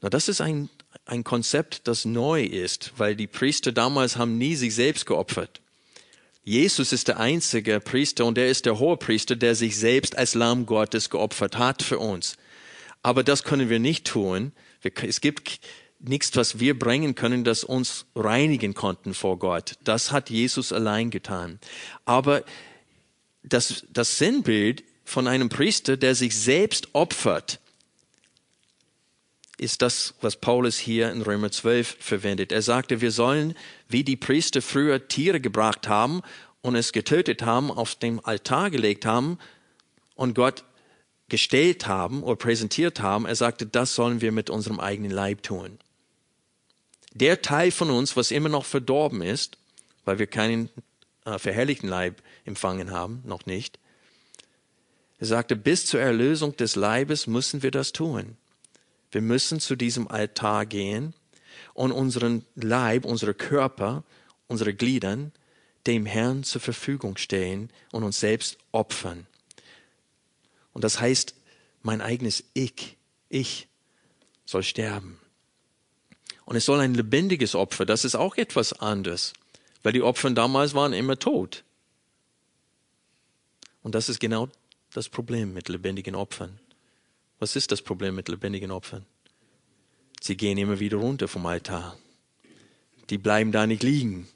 [0.00, 0.70] Na, das ist ein,
[1.06, 5.60] ein Konzept, das neu ist, weil die Priester damals haben nie sich selbst geopfert.
[6.50, 10.34] Jesus ist der einzige Priester und er ist der hohe Priester, der sich selbst als
[10.34, 12.36] Lamm Gottes geopfert hat für uns.
[13.04, 14.50] Aber das können wir nicht tun.
[14.82, 15.60] Es gibt
[16.00, 19.74] nichts, was wir bringen können, das uns reinigen konnten vor Gott.
[19.84, 21.60] Das hat Jesus allein getan.
[22.04, 22.42] Aber
[23.44, 27.60] das, das Sinnbild von einem Priester, der sich selbst opfert,
[29.60, 32.50] ist das, was Paulus hier in Römer 12 verwendet.
[32.50, 33.54] Er sagte, wir sollen,
[33.88, 36.22] wie die Priester früher Tiere gebracht haben
[36.62, 39.38] und es getötet haben, auf dem Altar gelegt haben
[40.14, 40.64] und Gott
[41.28, 43.26] gestellt haben oder präsentiert haben.
[43.26, 45.78] Er sagte, das sollen wir mit unserem eigenen Leib tun.
[47.12, 49.58] Der Teil von uns, was immer noch verdorben ist,
[50.06, 50.70] weil wir keinen
[51.26, 53.78] äh, verherrlichten Leib empfangen haben, noch nicht,
[55.18, 58.38] er sagte, bis zur Erlösung des Leibes müssen wir das tun.
[59.10, 61.14] Wir müssen zu diesem Altar gehen
[61.74, 64.04] und unseren Leib, unsere Körper,
[64.46, 65.32] unsere Gliedern
[65.86, 69.26] dem Herrn zur Verfügung stehen und uns selbst opfern.
[70.72, 71.34] Und das heißt,
[71.82, 72.96] mein eigenes Ich,
[73.28, 73.68] ich
[74.44, 75.18] soll sterben.
[76.44, 79.32] Und es soll ein lebendiges Opfer, das ist auch etwas anderes,
[79.82, 81.64] weil die Opfer damals waren immer tot.
[83.82, 84.48] Und das ist genau
[84.92, 86.58] das Problem mit lebendigen Opfern?
[87.40, 89.06] Was ist das Problem mit lebendigen Opfern?
[90.20, 91.96] Sie gehen immer wieder runter vom Altar.
[93.08, 94.28] Die bleiben da nicht liegen.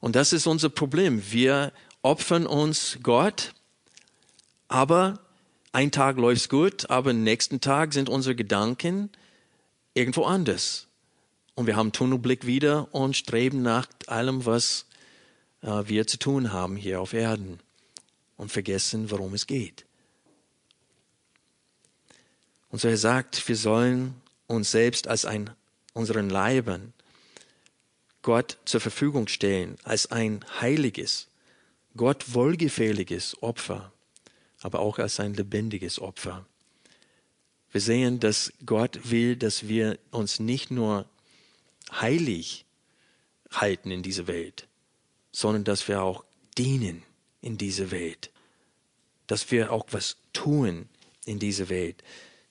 [0.00, 1.22] Und das ist unser Problem.
[1.30, 3.52] Wir opfern uns Gott,
[4.66, 5.20] aber
[5.72, 9.10] ein Tag läuft's gut, aber nächsten Tag sind unsere Gedanken
[9.92, 10.88] irgendwo anders.
[11.54, 14.86] Und wir haben Tunnelblick wieder und streben nach allem, was
[15.60, 17.60] äh, wir zu tun haben hier auf Erden
[18.38, 19.84] und vergessen, worum es geht.
[22.74, 25.48] Und so er sagt, wir sollen uns selbst als ein,
[25.92, 26.92] unseren Leibern
[28.22, 31.28] Gott zur Verfügung stellen, als ein heiliges,
[31.96, 33.92] Gott wohlgefälliges Opfer,
[34.60, 36.46] aber auch als ein lebendiges Opfer.
[37.70, 41.08] Wir sehen, dass Gott will, dass wir uns nicht nur
[41.92, 42.64] heilig
[43.52, 44.66] halten in dieser Welt,
[45.30, 46.24] sondern dass wir auch
[46.58, 47.04] dienen
[47.40, 48.32] in diese Welt.
[49.28, 50.88] Dass wir auch was tun
[51.24, 52.02] in diese Welt.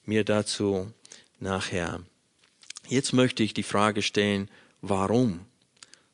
[0.06, 0.92] Mir dazu
[1.40, 2.00] nachher.
[2.88, 4.50] Jetzt möchte ich die Frage stellen,
[4.82, 5.40] warum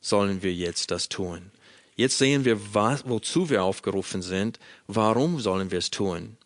[0.00, 1.50] sollen wir jetzt das tun?
[1.96, 4.58] Jetzt sehen wir, was, wozu wir aufgerufen sind.
[4.86, 6.38] Warum sollen wir es tun?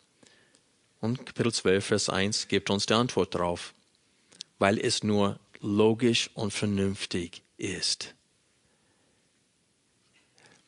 [0.99, 3.73] Und Kapitel 12, Vers 1 gibt uns die Antwort darauf.
[4.59, 8.15] Weil es nur logisch und vernünftig ist.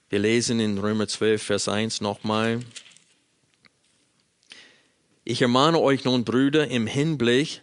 [0.10, 2.62] Wir lesen in Römer 12, Vers 1 nochmal.
[5.30, 7.62] Ich ermahne euch nun, Brüder, im Hinblick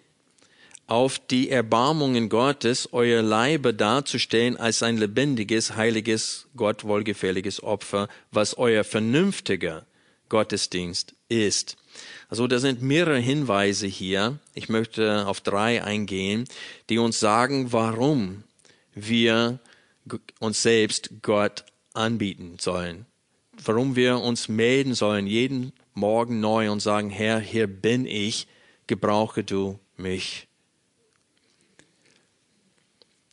[0.87, 8.59] auf die Erbarmungen Gottes, euer Leibe darzustellen als ein lebendiges, heiliges, Gott wohlgefälliges Opfer, was
[8.59, 9.87] euer vernünftiger
[10.29, 11.79] Gottesdienst ist.
[12.29, 14.39] Also da sind mehrere Hinweise hier.
[14.53, 16.45] Ich möchte auf drei eingehen,
[16.91, 18.45] die uns sagen, warum
[18.95, 19.59] wir
[20.39, 23.07] uns selbst Gott anbieten sollen.
[23.65, 28.47] Warum wir uns melden sollen, jeden Morgen neu und sagen, Herr, hier bin ich,
[28.87, 30.49] gebrauche du mich.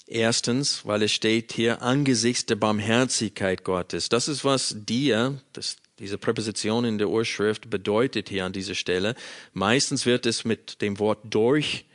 [0.08, 4.10] Erstens, weil es steht hier angesichts der Barmherzigkeit Gottes.
[4.10, 9.16] Das ist, was dir, das, diese Präposition in der Urschrift bedeutet hier an dieser Stelle.
[9.54, 11.86] Meistens wird es mit dem Wort durch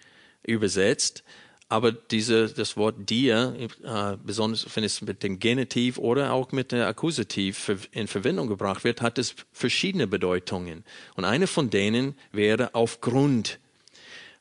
[0.43, 1.25] übersetzt,
[1.69, 6.71] aber diese, das Wort dir, äh, besonders wenn es mit dem Genitiv oder auch mit
[6.71, 10.85] der Akkusativ in Verwendung gebracht wird, hat es verschiedene Bedeutungen.
[11.17, 13.59] Und eine von denen wäre aufgrund.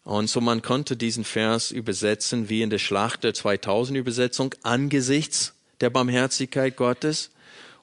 [0.03, 5.55] Und so man konnte diesen Vers übersetzen wie in der Schlacht der 2000 Übersetzung angesichts
[5.82, 7.32] der Barmherzigkeit Gottes.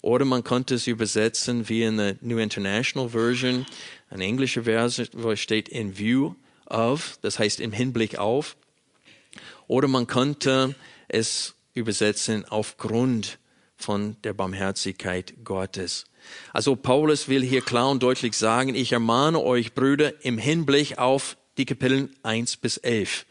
[0.02, 3.66] Oder man konnte es übersetzen wie in der New International Version,
[4.08, 6.34] eine englische Version, wo es steht in view
[6.66, 8.56] of, das heißt im Hinblick auf.
[9.66, 10.74] Oder man könnte
[11.08, 13.38] es übersetzen aufgrund
[13.76, 16.04] von der Barmherzigkeit Gottes.
[16.52, 21.36] Also Paulus will hier klar und deutlich sagen, ich ermahne euch Brüder im Hinblick auf
[21.58, 23.26] die Kapitel 1 bis 11.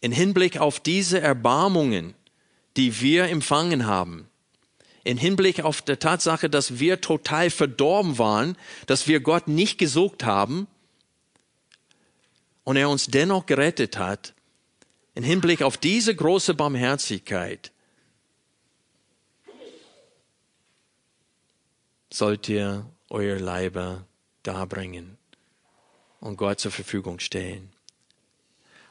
[0.00, 2.14] In Hinblick auf diese Erbarmungen,
[2.76, 4.28] die wir empfangen haben,
[5.02, 10.24] in Hinblick auf der Tatsache, dass wir total verdorben waren, dass wir Gott nicht gesucht
[10.24, 10.66] haben
[12.64, 14.34] und er uns dennoch gerettet hat,
[15.20, 17.72] in Hinblick auf diese große Barmherzigkeit
[22.10, 24.06] sollt ihr euer Leiber
[24.44, 25.18] darbringen
[26.20, 27.70] und Gott zur Verfügung stellen.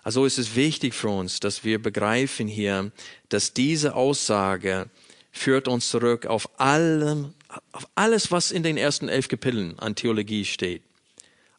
[0.04, 2.92] Also ist es wichtig für uns, dass wir begreifen hier,
[3.30, 4.88] dass diese Aussage
[5.32, 7.34] führt uns zurück auf allem,
[7.72, 10.84] auf alles, was in den ersten elf Kapiteln an Theologie steht.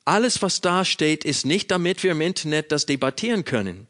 [0.05, 3.90] Alles, was da steht, ist nicht damit wir im Internet das debattieren können.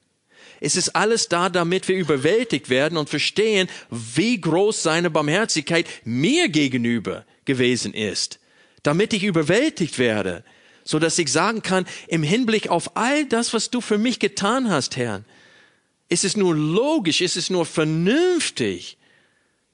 [0.60, 6.48] Es ist alles da, damit wir überwältigt werden und verstehen, wie groß seine Barmherzigkeit mir
[6.48, 8.38] gegenüber gewesen ist.
[8.82, 10.44] Damit ich überwältigt werde,
[10.84, 14.70] so dass ich sagen kann, im Hinblick auf all das, was du für mich getan
[14.70, 15.24] hast, Herr,
[16.10, 18.98] ist es nur logisch, ist es nur vernünftig,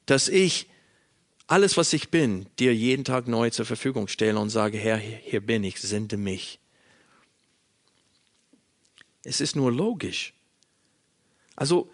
[0.06, 0.66] dass ich
[1.48, 5.40] alles, was ich bin, dir jeden Tag neu zur Verfügung stelle und sage, Herr, hier
[5.40, 6.58] bin ich, sende mich.
[9.24, 10.35] Es ist nur logisch.
[11.56, 11.90] Also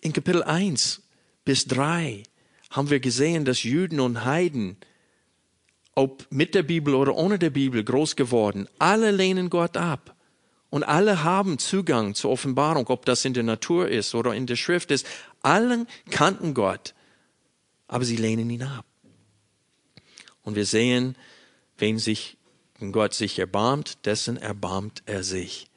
[0.00, 1.02] in Kapitel 1
[1.44, 2.22] bis 3
[2.70, 4.76] haben wir gesehen, dass Juden und Heiden,
[5.94, 10.14] ob mit der Bibel oder ohne der Bibel groß geworden, alle lehnen Gott ab.
[10.68, 14.54] Und alle haben Zugang zur Offenbarung, ob das in der Natur ist oder in der
[14.54, 15.04] Schrift ist.
[15.42, 16.94] Alle kannten Gott,
[17.88, 18.86] aber sie lehnen ihn ab.
[20.42, 21.16] Und wir sehen,
[21.76, 22.36] wen sich,
[22.78, 25.69] wenn Gott sich erbarmt, dessen erbarmt er sich.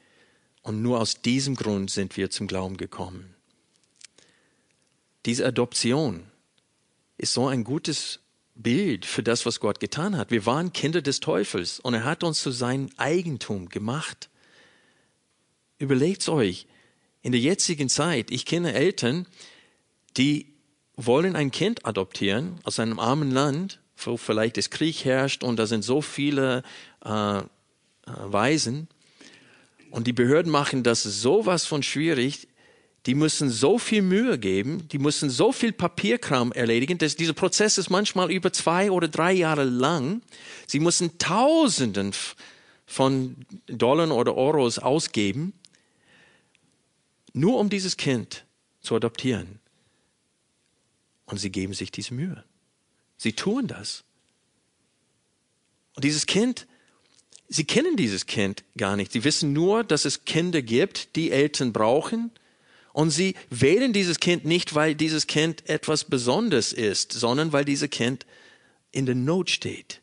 [0.64, 3.34] Und nur aus diesem Grund sind wir zum Glauben gekommen.
[5.26, 6.24] Diese Adoption
[7.18, 8.20] ist so ein gutes
[8.54, 10.30] Bild für das, was Gott getan hat.
[10.30, 14.30] Wir waren Kinder des Teufels und er hat uns zu seinem Eigentum gemacht.
[15.78, 16.66] Überlegt's euch,
[17.20, 19.26] in der jetzigen Zeit, ich kenne Eltern,
[20.16, 20.54] die
[20.96, 25.66] wollen ein Kind adoptieren aus einem armen Land, wo vielleicht das Krieg herrscht und da
[25.66, 26.62] sind so viele
[27.04, 27.42] äh, äh
[28.06, 28.88] Waisen
[29.94, 32.48] und die Behörden machen das sowas von schwierig.
[33.06, 37.78] Die müssen so viel Mühe geben, die müssen so viel Papierkram erledigen, dass dieser Prozess
[37.78, 40.20] ist manchmal über zwei oder drei Jahre lang.
[40.66, 42.10] Sie müssen Tausenden
[42.86, 43.36] von
[43.68, 45.52] Dollar oder Euros ausgeben,
[47.32, 48.46] nur um dieses Kind
[48.80, 49.60] zu adoptieren.
[51.26, 52.42] Und sie geben sich diese Mühe.
[53.16, 54.02] Sie tun das.
[55.94, 56.66] Und dieses Kind
[57.48, 59.12] Sie kennen dieses Kind gar nicht.
[59.12, 62.30] Sie wissen nur, dass es Kinder gibt, die Eltern brauchen.
[62.92, 67.90] Und sie wählen dieses Kind nicht, weil dieses Kind etwas Besonderes ist, sondern weil dieses
[67.90, 68.24] Kind
[68.92, 70.00] in der Not steht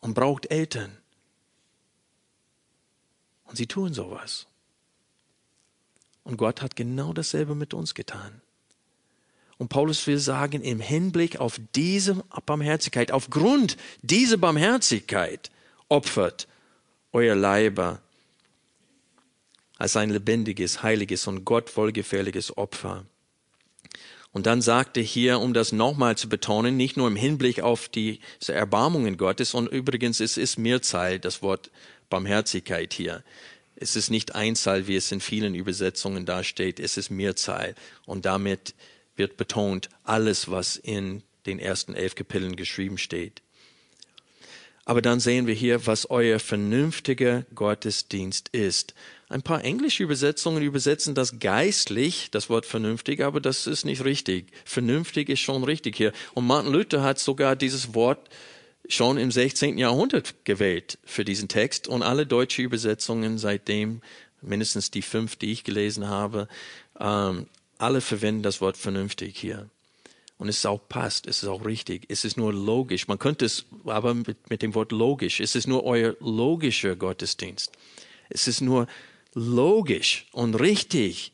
[0.00, 0.96] und braucht Eltern.
[3.44, 4.46] Und sie tun sowas.
[6.24, 8.40] Und Gott hat genau dasselbe mit uns getan.
[9.58, 15.50] Und Paulus will sagen, im Hinblick auf diese Barmherzigkeit, aufgrund dieser Barmherzigkeit
[15.88, 16.48] opfert
[17.14, 18.02] euer Leiber
[19.78, 23.06] als ein lebendiges, heiliges und Gott wohlgefälliges Opfer.
[24.32, 28.18] Und dann sagte hier, um das nochmal zu betonen, nicht nur im Hinblick auf die
[28.46, 31.70] Erbarmungen Gottes, und übrigens es ist Mehrzahl, das Wort
[32.10, 33.22] Barmherzigkeit hier.
[33.76, 37.76] Es ist nicht Einzahl, wie es in vielen Übersetzungen dasteht, es ist Mehrzahl.
[38.06, 38.74] Und damit
[39.14, 43.43] wird betont alles, was in den ersten elf Kapiteln geschrieben steht.
[44.84, 48.94] Aber dann sehen wir hier, was euer vernünftiger Gottesdienst ist.
[49.28, 54.52] Ein paar englische Übersetzungen übersetzen das geistlich, das Wort vernünftig, aber das ist nicht richtig.
[54.64, 56.12] Vernünftig ist schon richtig hier.
[56.34, 58.28] Und Martin Luther hat sogar dieses Wort
[58.86, 59.78] schon im 16.
[59.78, 64.02] Jahrhundert gewählt für diesen Text und alle deutsche Übersetzungen seitdem,
[64.42, 66.48] mindestens die fünf, die ich gelesen habe,
[67.00, 67.46] ähm,
[67.78, 69.70] alle verwenden das Wort vernünftig hier.
[70.44, 73.08] Und es auch passt, es ist auch richtig, es ist nur logisch.
[73.08, 77.72] Man könnte es aber mit, mit dem Wort logisch, es ist nur euer logischer Gottesdienst.
[78.28, 78.86] Es ist nur
[79.32, 81.32] logisch und richtig,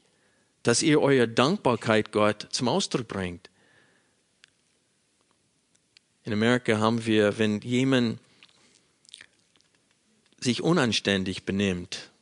[0.62, 3.50] dass ihr eure Dankbarkeit Gott zum Ausdruck bringt.
[6.22, 8.20] In Amerika haben wir, wenn jemand
[10.38, 12.12] sich unanständig benimmt,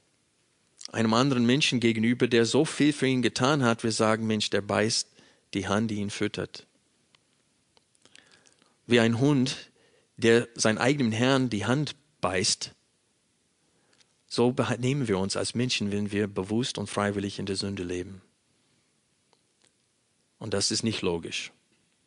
[0.90, 4.62] einem anderen Menschen gegenüber, der so viel für ihn getan hat, wir sagen, Mensch, der
[4.62, 5.06] beißt
[5.52, 6.64] die Hand, die ihn füttert.
[8.88, 9.70] Wie ein Hund,
[10.16, 12.74] der seinen eigenen Herrn die Hand beißt,
[14.26, 18.20] so nehmen wir uns als Menschen, wenn wir bewusst und freiwillig in der Sünde leben.
[20.38, 21.52] Und das ist nicht logisch.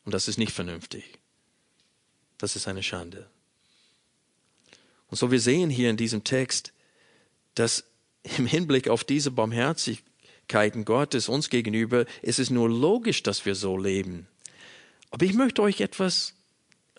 [0.06, 1.20] Und das ist nicht vernünftig.
[2.38, 3.30] Das ist eine Schande.
[5.08, 6.74] Und so wir sehen hier in diesem Text,
[7.54, 7.84] dass
[8.38, 13.78] im Hinblick auf diese Barmherzigkeiten Gottes uns gegenüber ist es nur logisch, dass wir so
[13.78, 14.28] leben.
[15.12, 16.34] Aber ich möchte euch etwas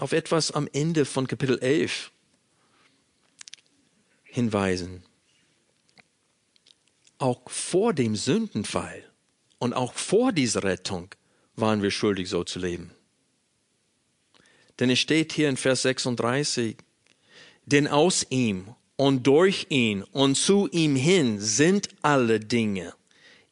[0.03, 2.11] auf etwas am Ende von Kapitel 11
[4.25, 5.05] hinweisen.
[7.19, 9.05] Auch vor dem Sündenfall
[9.61, 11.15] und auch vor dieser Rettung
[11.55, 12.91] waren wir schuldig, so zu leben.
[14.81, 16.79] Denn es steht hier in Vers 36,
[17.67, 22.93] denn aus ihm und durch ihn und zu ihm hin sind alle Dinge.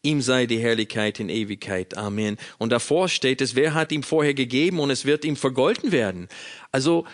[0.03, 1.97] Ihm sei die Herrlichkeit in Ewigkeit.
[1.97, 2.39] Amen.
[2.59, 6.29] Und davor steht es, wer hat ihm vorher gegeben und es wird ihm vergolten werden.
[6.73, 7.07] Also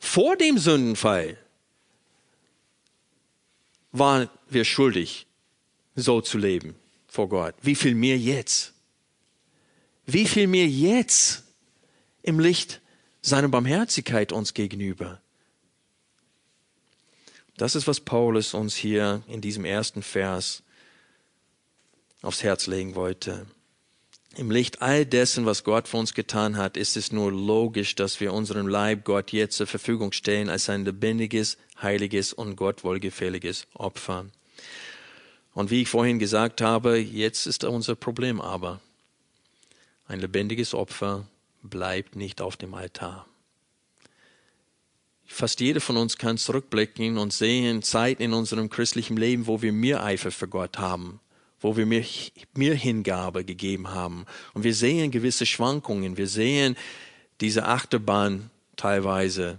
[0.00, 1.38] vor dem Sündenfall
[3.92, 5.26] waren wir schuldig,
[5.94, 6.74] so zu leben
[7.06, 7.54] vor Gott.
[7.62, 8.74] Wie viel mehr jetzt?
[10.04, 11.44] Wie viel mehr jetzt
[12.22, 12.80] im Licht
[13.22, 15.20] seiner Barmherzigkeit uns gegenüber?
[17.56, 20.63] Das ist, was Paulus uns hier in diesem ersten Vers
[22.24, 23.46] aufs Herz legen wollte.
[24.36, 28.18] Im Licht all dessen, was Gott für uns getan hat, ist es nur logisch, dass
[28.18, 33.68] wir unseren Leib Gott jetzt zur Verfügung stellen als ein lebendiges, heiliges und Gott wohlgefälliges
[33.74, 34.26] Opfer.
[35.52, 38.80] Und wie ich vorhin gesagt habe, jetzt ist unser Problem aber,
[40.08, 41.28] ein lebendiges Opfer
[41.62, 43.26] bleibt nicht auf dem Altar.
[45.26, 49.72] Fast jeder von uns kann zurückblicken und sehen Zeiten in unserem christlichen Leben, wo wir
[49.72, 51.20] mehr Eifer für Gott haben,
[51.64, 52.04] wo wir mehr,
[52.52, 54.26] mehr Hingabe gegeben haben.
[54.52, 56.76] Und wir sehen gewisse Schwankungen, wir sehen
[57.40, 59.58] diese Achterbahn teilweise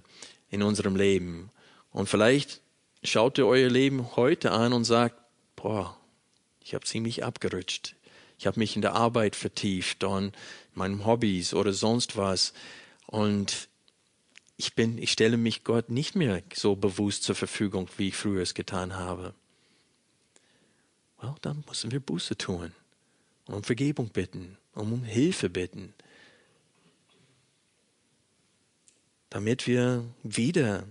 [0.51, 1.49] in unserem Leben.
[1.89, 2.61] Und vielleicht
[3.03, 5.15] schaut ihr euer Leben heute an und sagt,
[5.55, 5.97] boah,
[6.63, 7.95] ich habe ziemlich abgerutscht.
[8.37, 10.31] Ich habe mich in der Arbeit vertieft und
[10.75, 12.53] meinen Hobbys oder sonst was.
[13.07, 13.67] Und
[14.57, 18.43] ich bin, ich stelle mich Gott nicht mehr so bewusst zur Verfügung, wie ich früher
[18.43, 19.33] es getan habe.
[21.25, 22.71] Well, dann müssen wir Buße tun
[23.47, 25.93] um Vergebung bitten, um Hilfe bitten,
[29.29, 30.87] damit wir wieder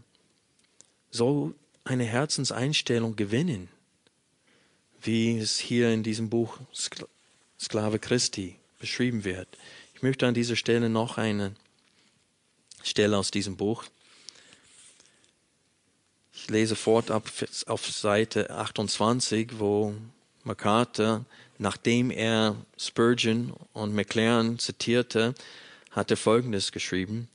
[1.11, 1.53] so
[1.85, 3.69] eine Herzenseinstellung gewinnen,
[5.01, 6.59] wie es hier in diesem Buch
[7.59, 9.49] Sklave Christi beschrieben wird.
[9.95, 11.55] Ich möchte an dieser Stelle noch eine
[12.83, 13.85] Stelle aus diesem Buch.
[16.33, 17.31] Ich lese fort ab
[17.67, 19.95] auf Seite 28, wo
[20.45, 21.25] MacArthur,
[21.59, 25.35] nachdem er Spurgeon und McLaren zitierte,
[25.91, 27.29] hatte Folgendes geschrieben.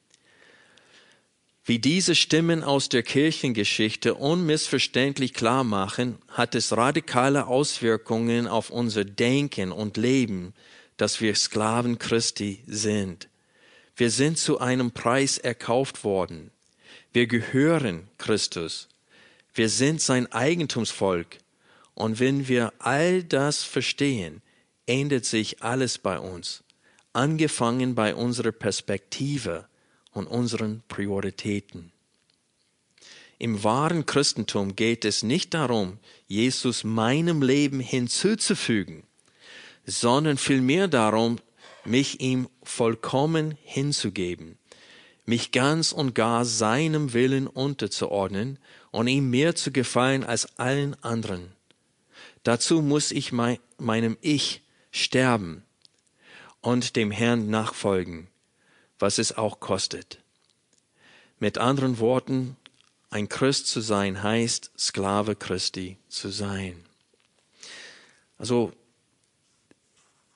[1.66, 9.05] Wie diese Stimmen aus der Kirchengeschichte unmissverständlich klar machen, hat es radikale Auswirkungen auf unser
[9.05, 10.53] Denken und Leben,
[10.97, 13.30] dass wir Sklaven Christi sind.
[13.95, 16.49] Wir sind zu einem Preis erkauft worden.
[17.14, 18.88] Wir gehören Christus.
[19.53, 21.38] Wir sind sein Eigentumsvolk.
[22.00, 24.41] Und wenn wir all das verstehen,
[24.86, 26.64] ändert sich alles bei uns,
[27.12, 29.68] angefangen bei unserer Perspektive
[30.14, 31.91] und unseren Prioritäten.
[33.38, 39.04] Im wahren Christentum geht es nicht darum, Jesus meinem Leben hinzuzufügen,
[39.86, 41.36] sondern vielmehr darum,
[41.84, 44.58] mich ihm vollkommen hinzugeben,
[45.26, 48.58] mich ganz und gar seinem Willen unterzuordnen
[48.91, 51.59] und ihm mehr zu gefallen als allen anderen.
[52.44, 54.62] Dazu muss ich mein, meinem Ich
[54.92, 55.64] sterben
[56.62, 58.28] und dem Herrn nachfolgen,
[58.98, 60.20] was es auch kostet.
[61.40, 62.58] Mit anderen Worten,
[63.10, 66.86] ein Christ zu sein heißt, Sklave Christi zu sein.
[68.38, 68.74] Also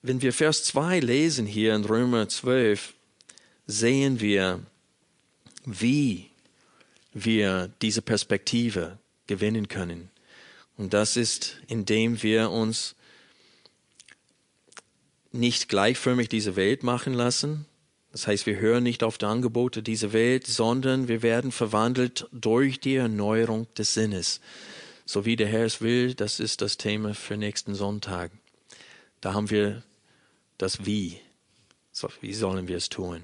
[0.01, 2.93] wenn wir Vers 2 lesen hier in Römer 12,
[3.67, 4.59] sehen wir,
[5.65, 6.29] wie
[7.13, 8.97] wir diese Perspektive
[9.27, 10.09] gewinnen können.
[10.77, 12.95] Und das ist, indem wir uns
[15.31, 17.65] nicht gleichförmig diese Welt machen lassen.
[18.11, 22.79] Das heißt, wir hören nicht auf die Angebote dieser Welt, sondern wir werden verwandelt durch
[22.79, 24.39] die Erneuerung des Sinnes.
[25.05, 28.31] so wie der Herr es will, das ist das Thema für nächsten Sonntag.
[29.19, 29.83] Da haben wir
[30.57, 31.19] das Wie.
[31.91, 33.21] So, wie sollen wir es tun?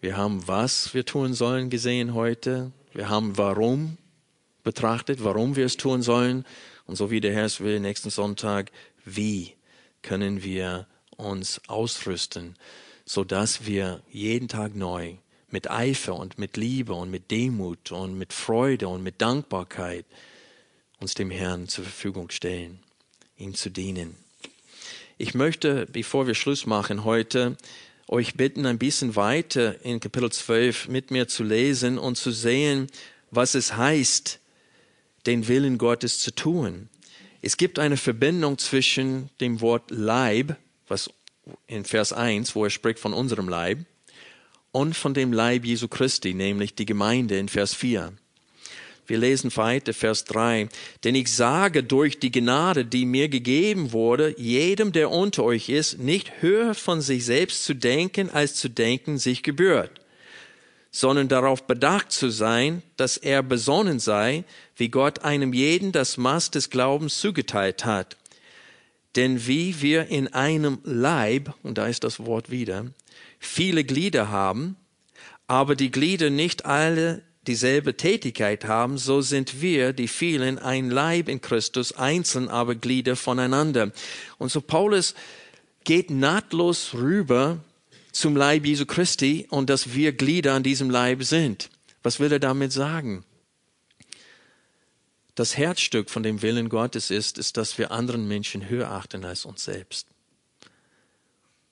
[0.00, 2.70] Wir haben, was wir tun sollen, gesehen heute.
[2.92, 3.96] Wir haben, warum
[4.62, 6.44] betrachtet, warum wir es tun sollen.
[6.86, 8.70] Und so wie der Herr es will, nächsten Sonntag,
[9.04, 9.54] wie
[10.02, 12.54] können wir uns ausrüsten,
[13.04, 15.14] so dass wir jeden Tag neu
[15.50, 20.04] mit Eifer und mit Liebe und mit Demut und mit Freude und mit Dankbarkeit
[21.00, 22.80] uns dem Herrn zur Verfügung stellen,
[23.36, 24.16] ihm zu dienen.
[25.18, 27.56] Ich möchte, bevor wir Schluss machen heute,
[28.08, 32.88] euch bitten, ein bisschen weiter in Kapitel 12 mit mir zu lesen und zu sehen,
[33.30, 34.40] was es heißt,
[35.26, 36.88] den Willen Gottes zu tun.
[37.42, 40.56] Es gibt eine Verbindung zwischen dem Wort Leib,
[40.88, 41.10] was
[41.66, 43.78] in Vers 1, wo er spricht von unserem Leib,
[44.72, 48.12] und von dem Leib Jesu Christi, nämlich die Gemeinde in Vers 4.
[49.06, 50.68] Wir lesen weiter, Vers 3.
[51.04, 55.98] Denn ich sage durch die Gnade, die mir gegeben wurde, jedem, der unter euch ist,
[55.98, 59.92] nicht höher von sich selbst zu denken, als zu denken sich gebührt,
[60.96, 64.44] sondern darauf bedacht zu sein, dass er besonnen sei,
[64.76, 68.16] wie Gott einem jeden das Maß des Glaubens zugeteilt hat.
[69.14, 72.86] Denn wie wir in einem Leib, und da ist das Wort wieder,
[73.38, 74.76] viele Glieder haben,
[75.46, 81.28] aber die Glieder nicht alle dieselbe Tätigkeit haben, so sind wir, die vielen, ein Leib
[81.28, 83.92] in Christus, einzeln aber Glieder voneinander.
[84.38, 85.14] Und so Paulus
[85.84, 87.58] geht nahtlos rüber
[88.20, 91.70] zum Leib Jesu Christi und dass wir Glieder an diesem Leib sind.
[92.02, 93.24] Was will er damit sagen?
[95.34, 99.44] Das Herzstück von dem Willen Gottes ist, ist, dass wir anderen Menschen höher achten als
[99.44, 100.08] uns selbst.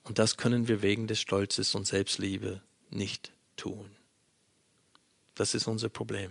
[0.03, 3.89] Und das können wir wegen des Stolzes und Selbstliebe nicht tun.
[5.33, 6.29] Das ist unser Problem.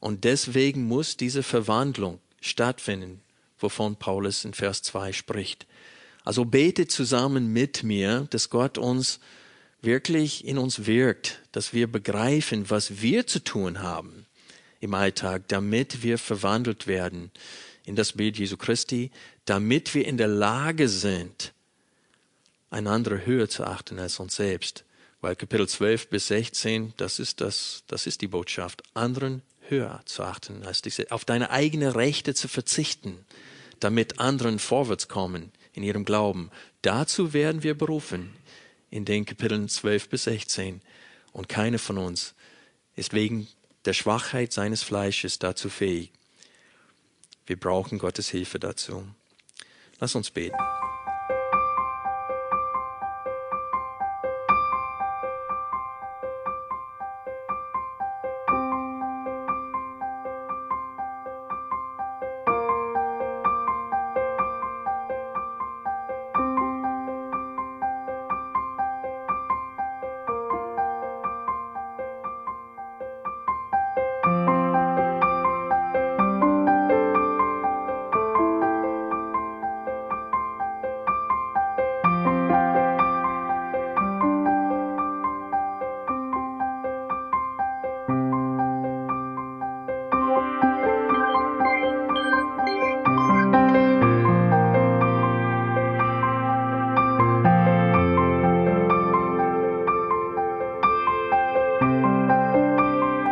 [0.00, 3.20] Und deswegen muss diese Verwandlung stattfinden,
[3.58, 5.66] wovon Paulus in Vers 2 spricht.
[6.24, 9.20] Also bete zusammen mit mir, dass Gott uns
[9.82, 14.26] wirklich in uns wirkt, dass wir begreifen, was wir zu tun haben
[14.80, 17.30] im Alltag, damit wir verwandelt werden
[17.84, 19.10] in das Bild Jesu Christi,
[19.44, 21.52] damit wir in der Lage sind,
[22.70, 24.84] einander höher zu achten als uns selbst
[25.22, 30.24] weil Kapitel 12 bis 16, das ist das, das ist die Botschaft, anderen höher zu
[30.24, 33.24] achten, als diese, auf deine eigene Rechte zu verzichten,
[33.78, 36.50] damit anderen vorwärts kommen in ihrem Glauben.
[36.82, 38.34] Dazu werden wir berufen
[38.92, 40.82] in den Kapiteln 12 bis 16.
[41.32, 42.34] Und keiner von uns
[42.94, 43.48] ist wegen
[43.86, 46.12] der Schwachheit seines Fleisches dazu fähig.
[47.46, 49.04] Wir brauchen Gottes Hilfe dazu.
[49.98, 50.58] Lass uns beten.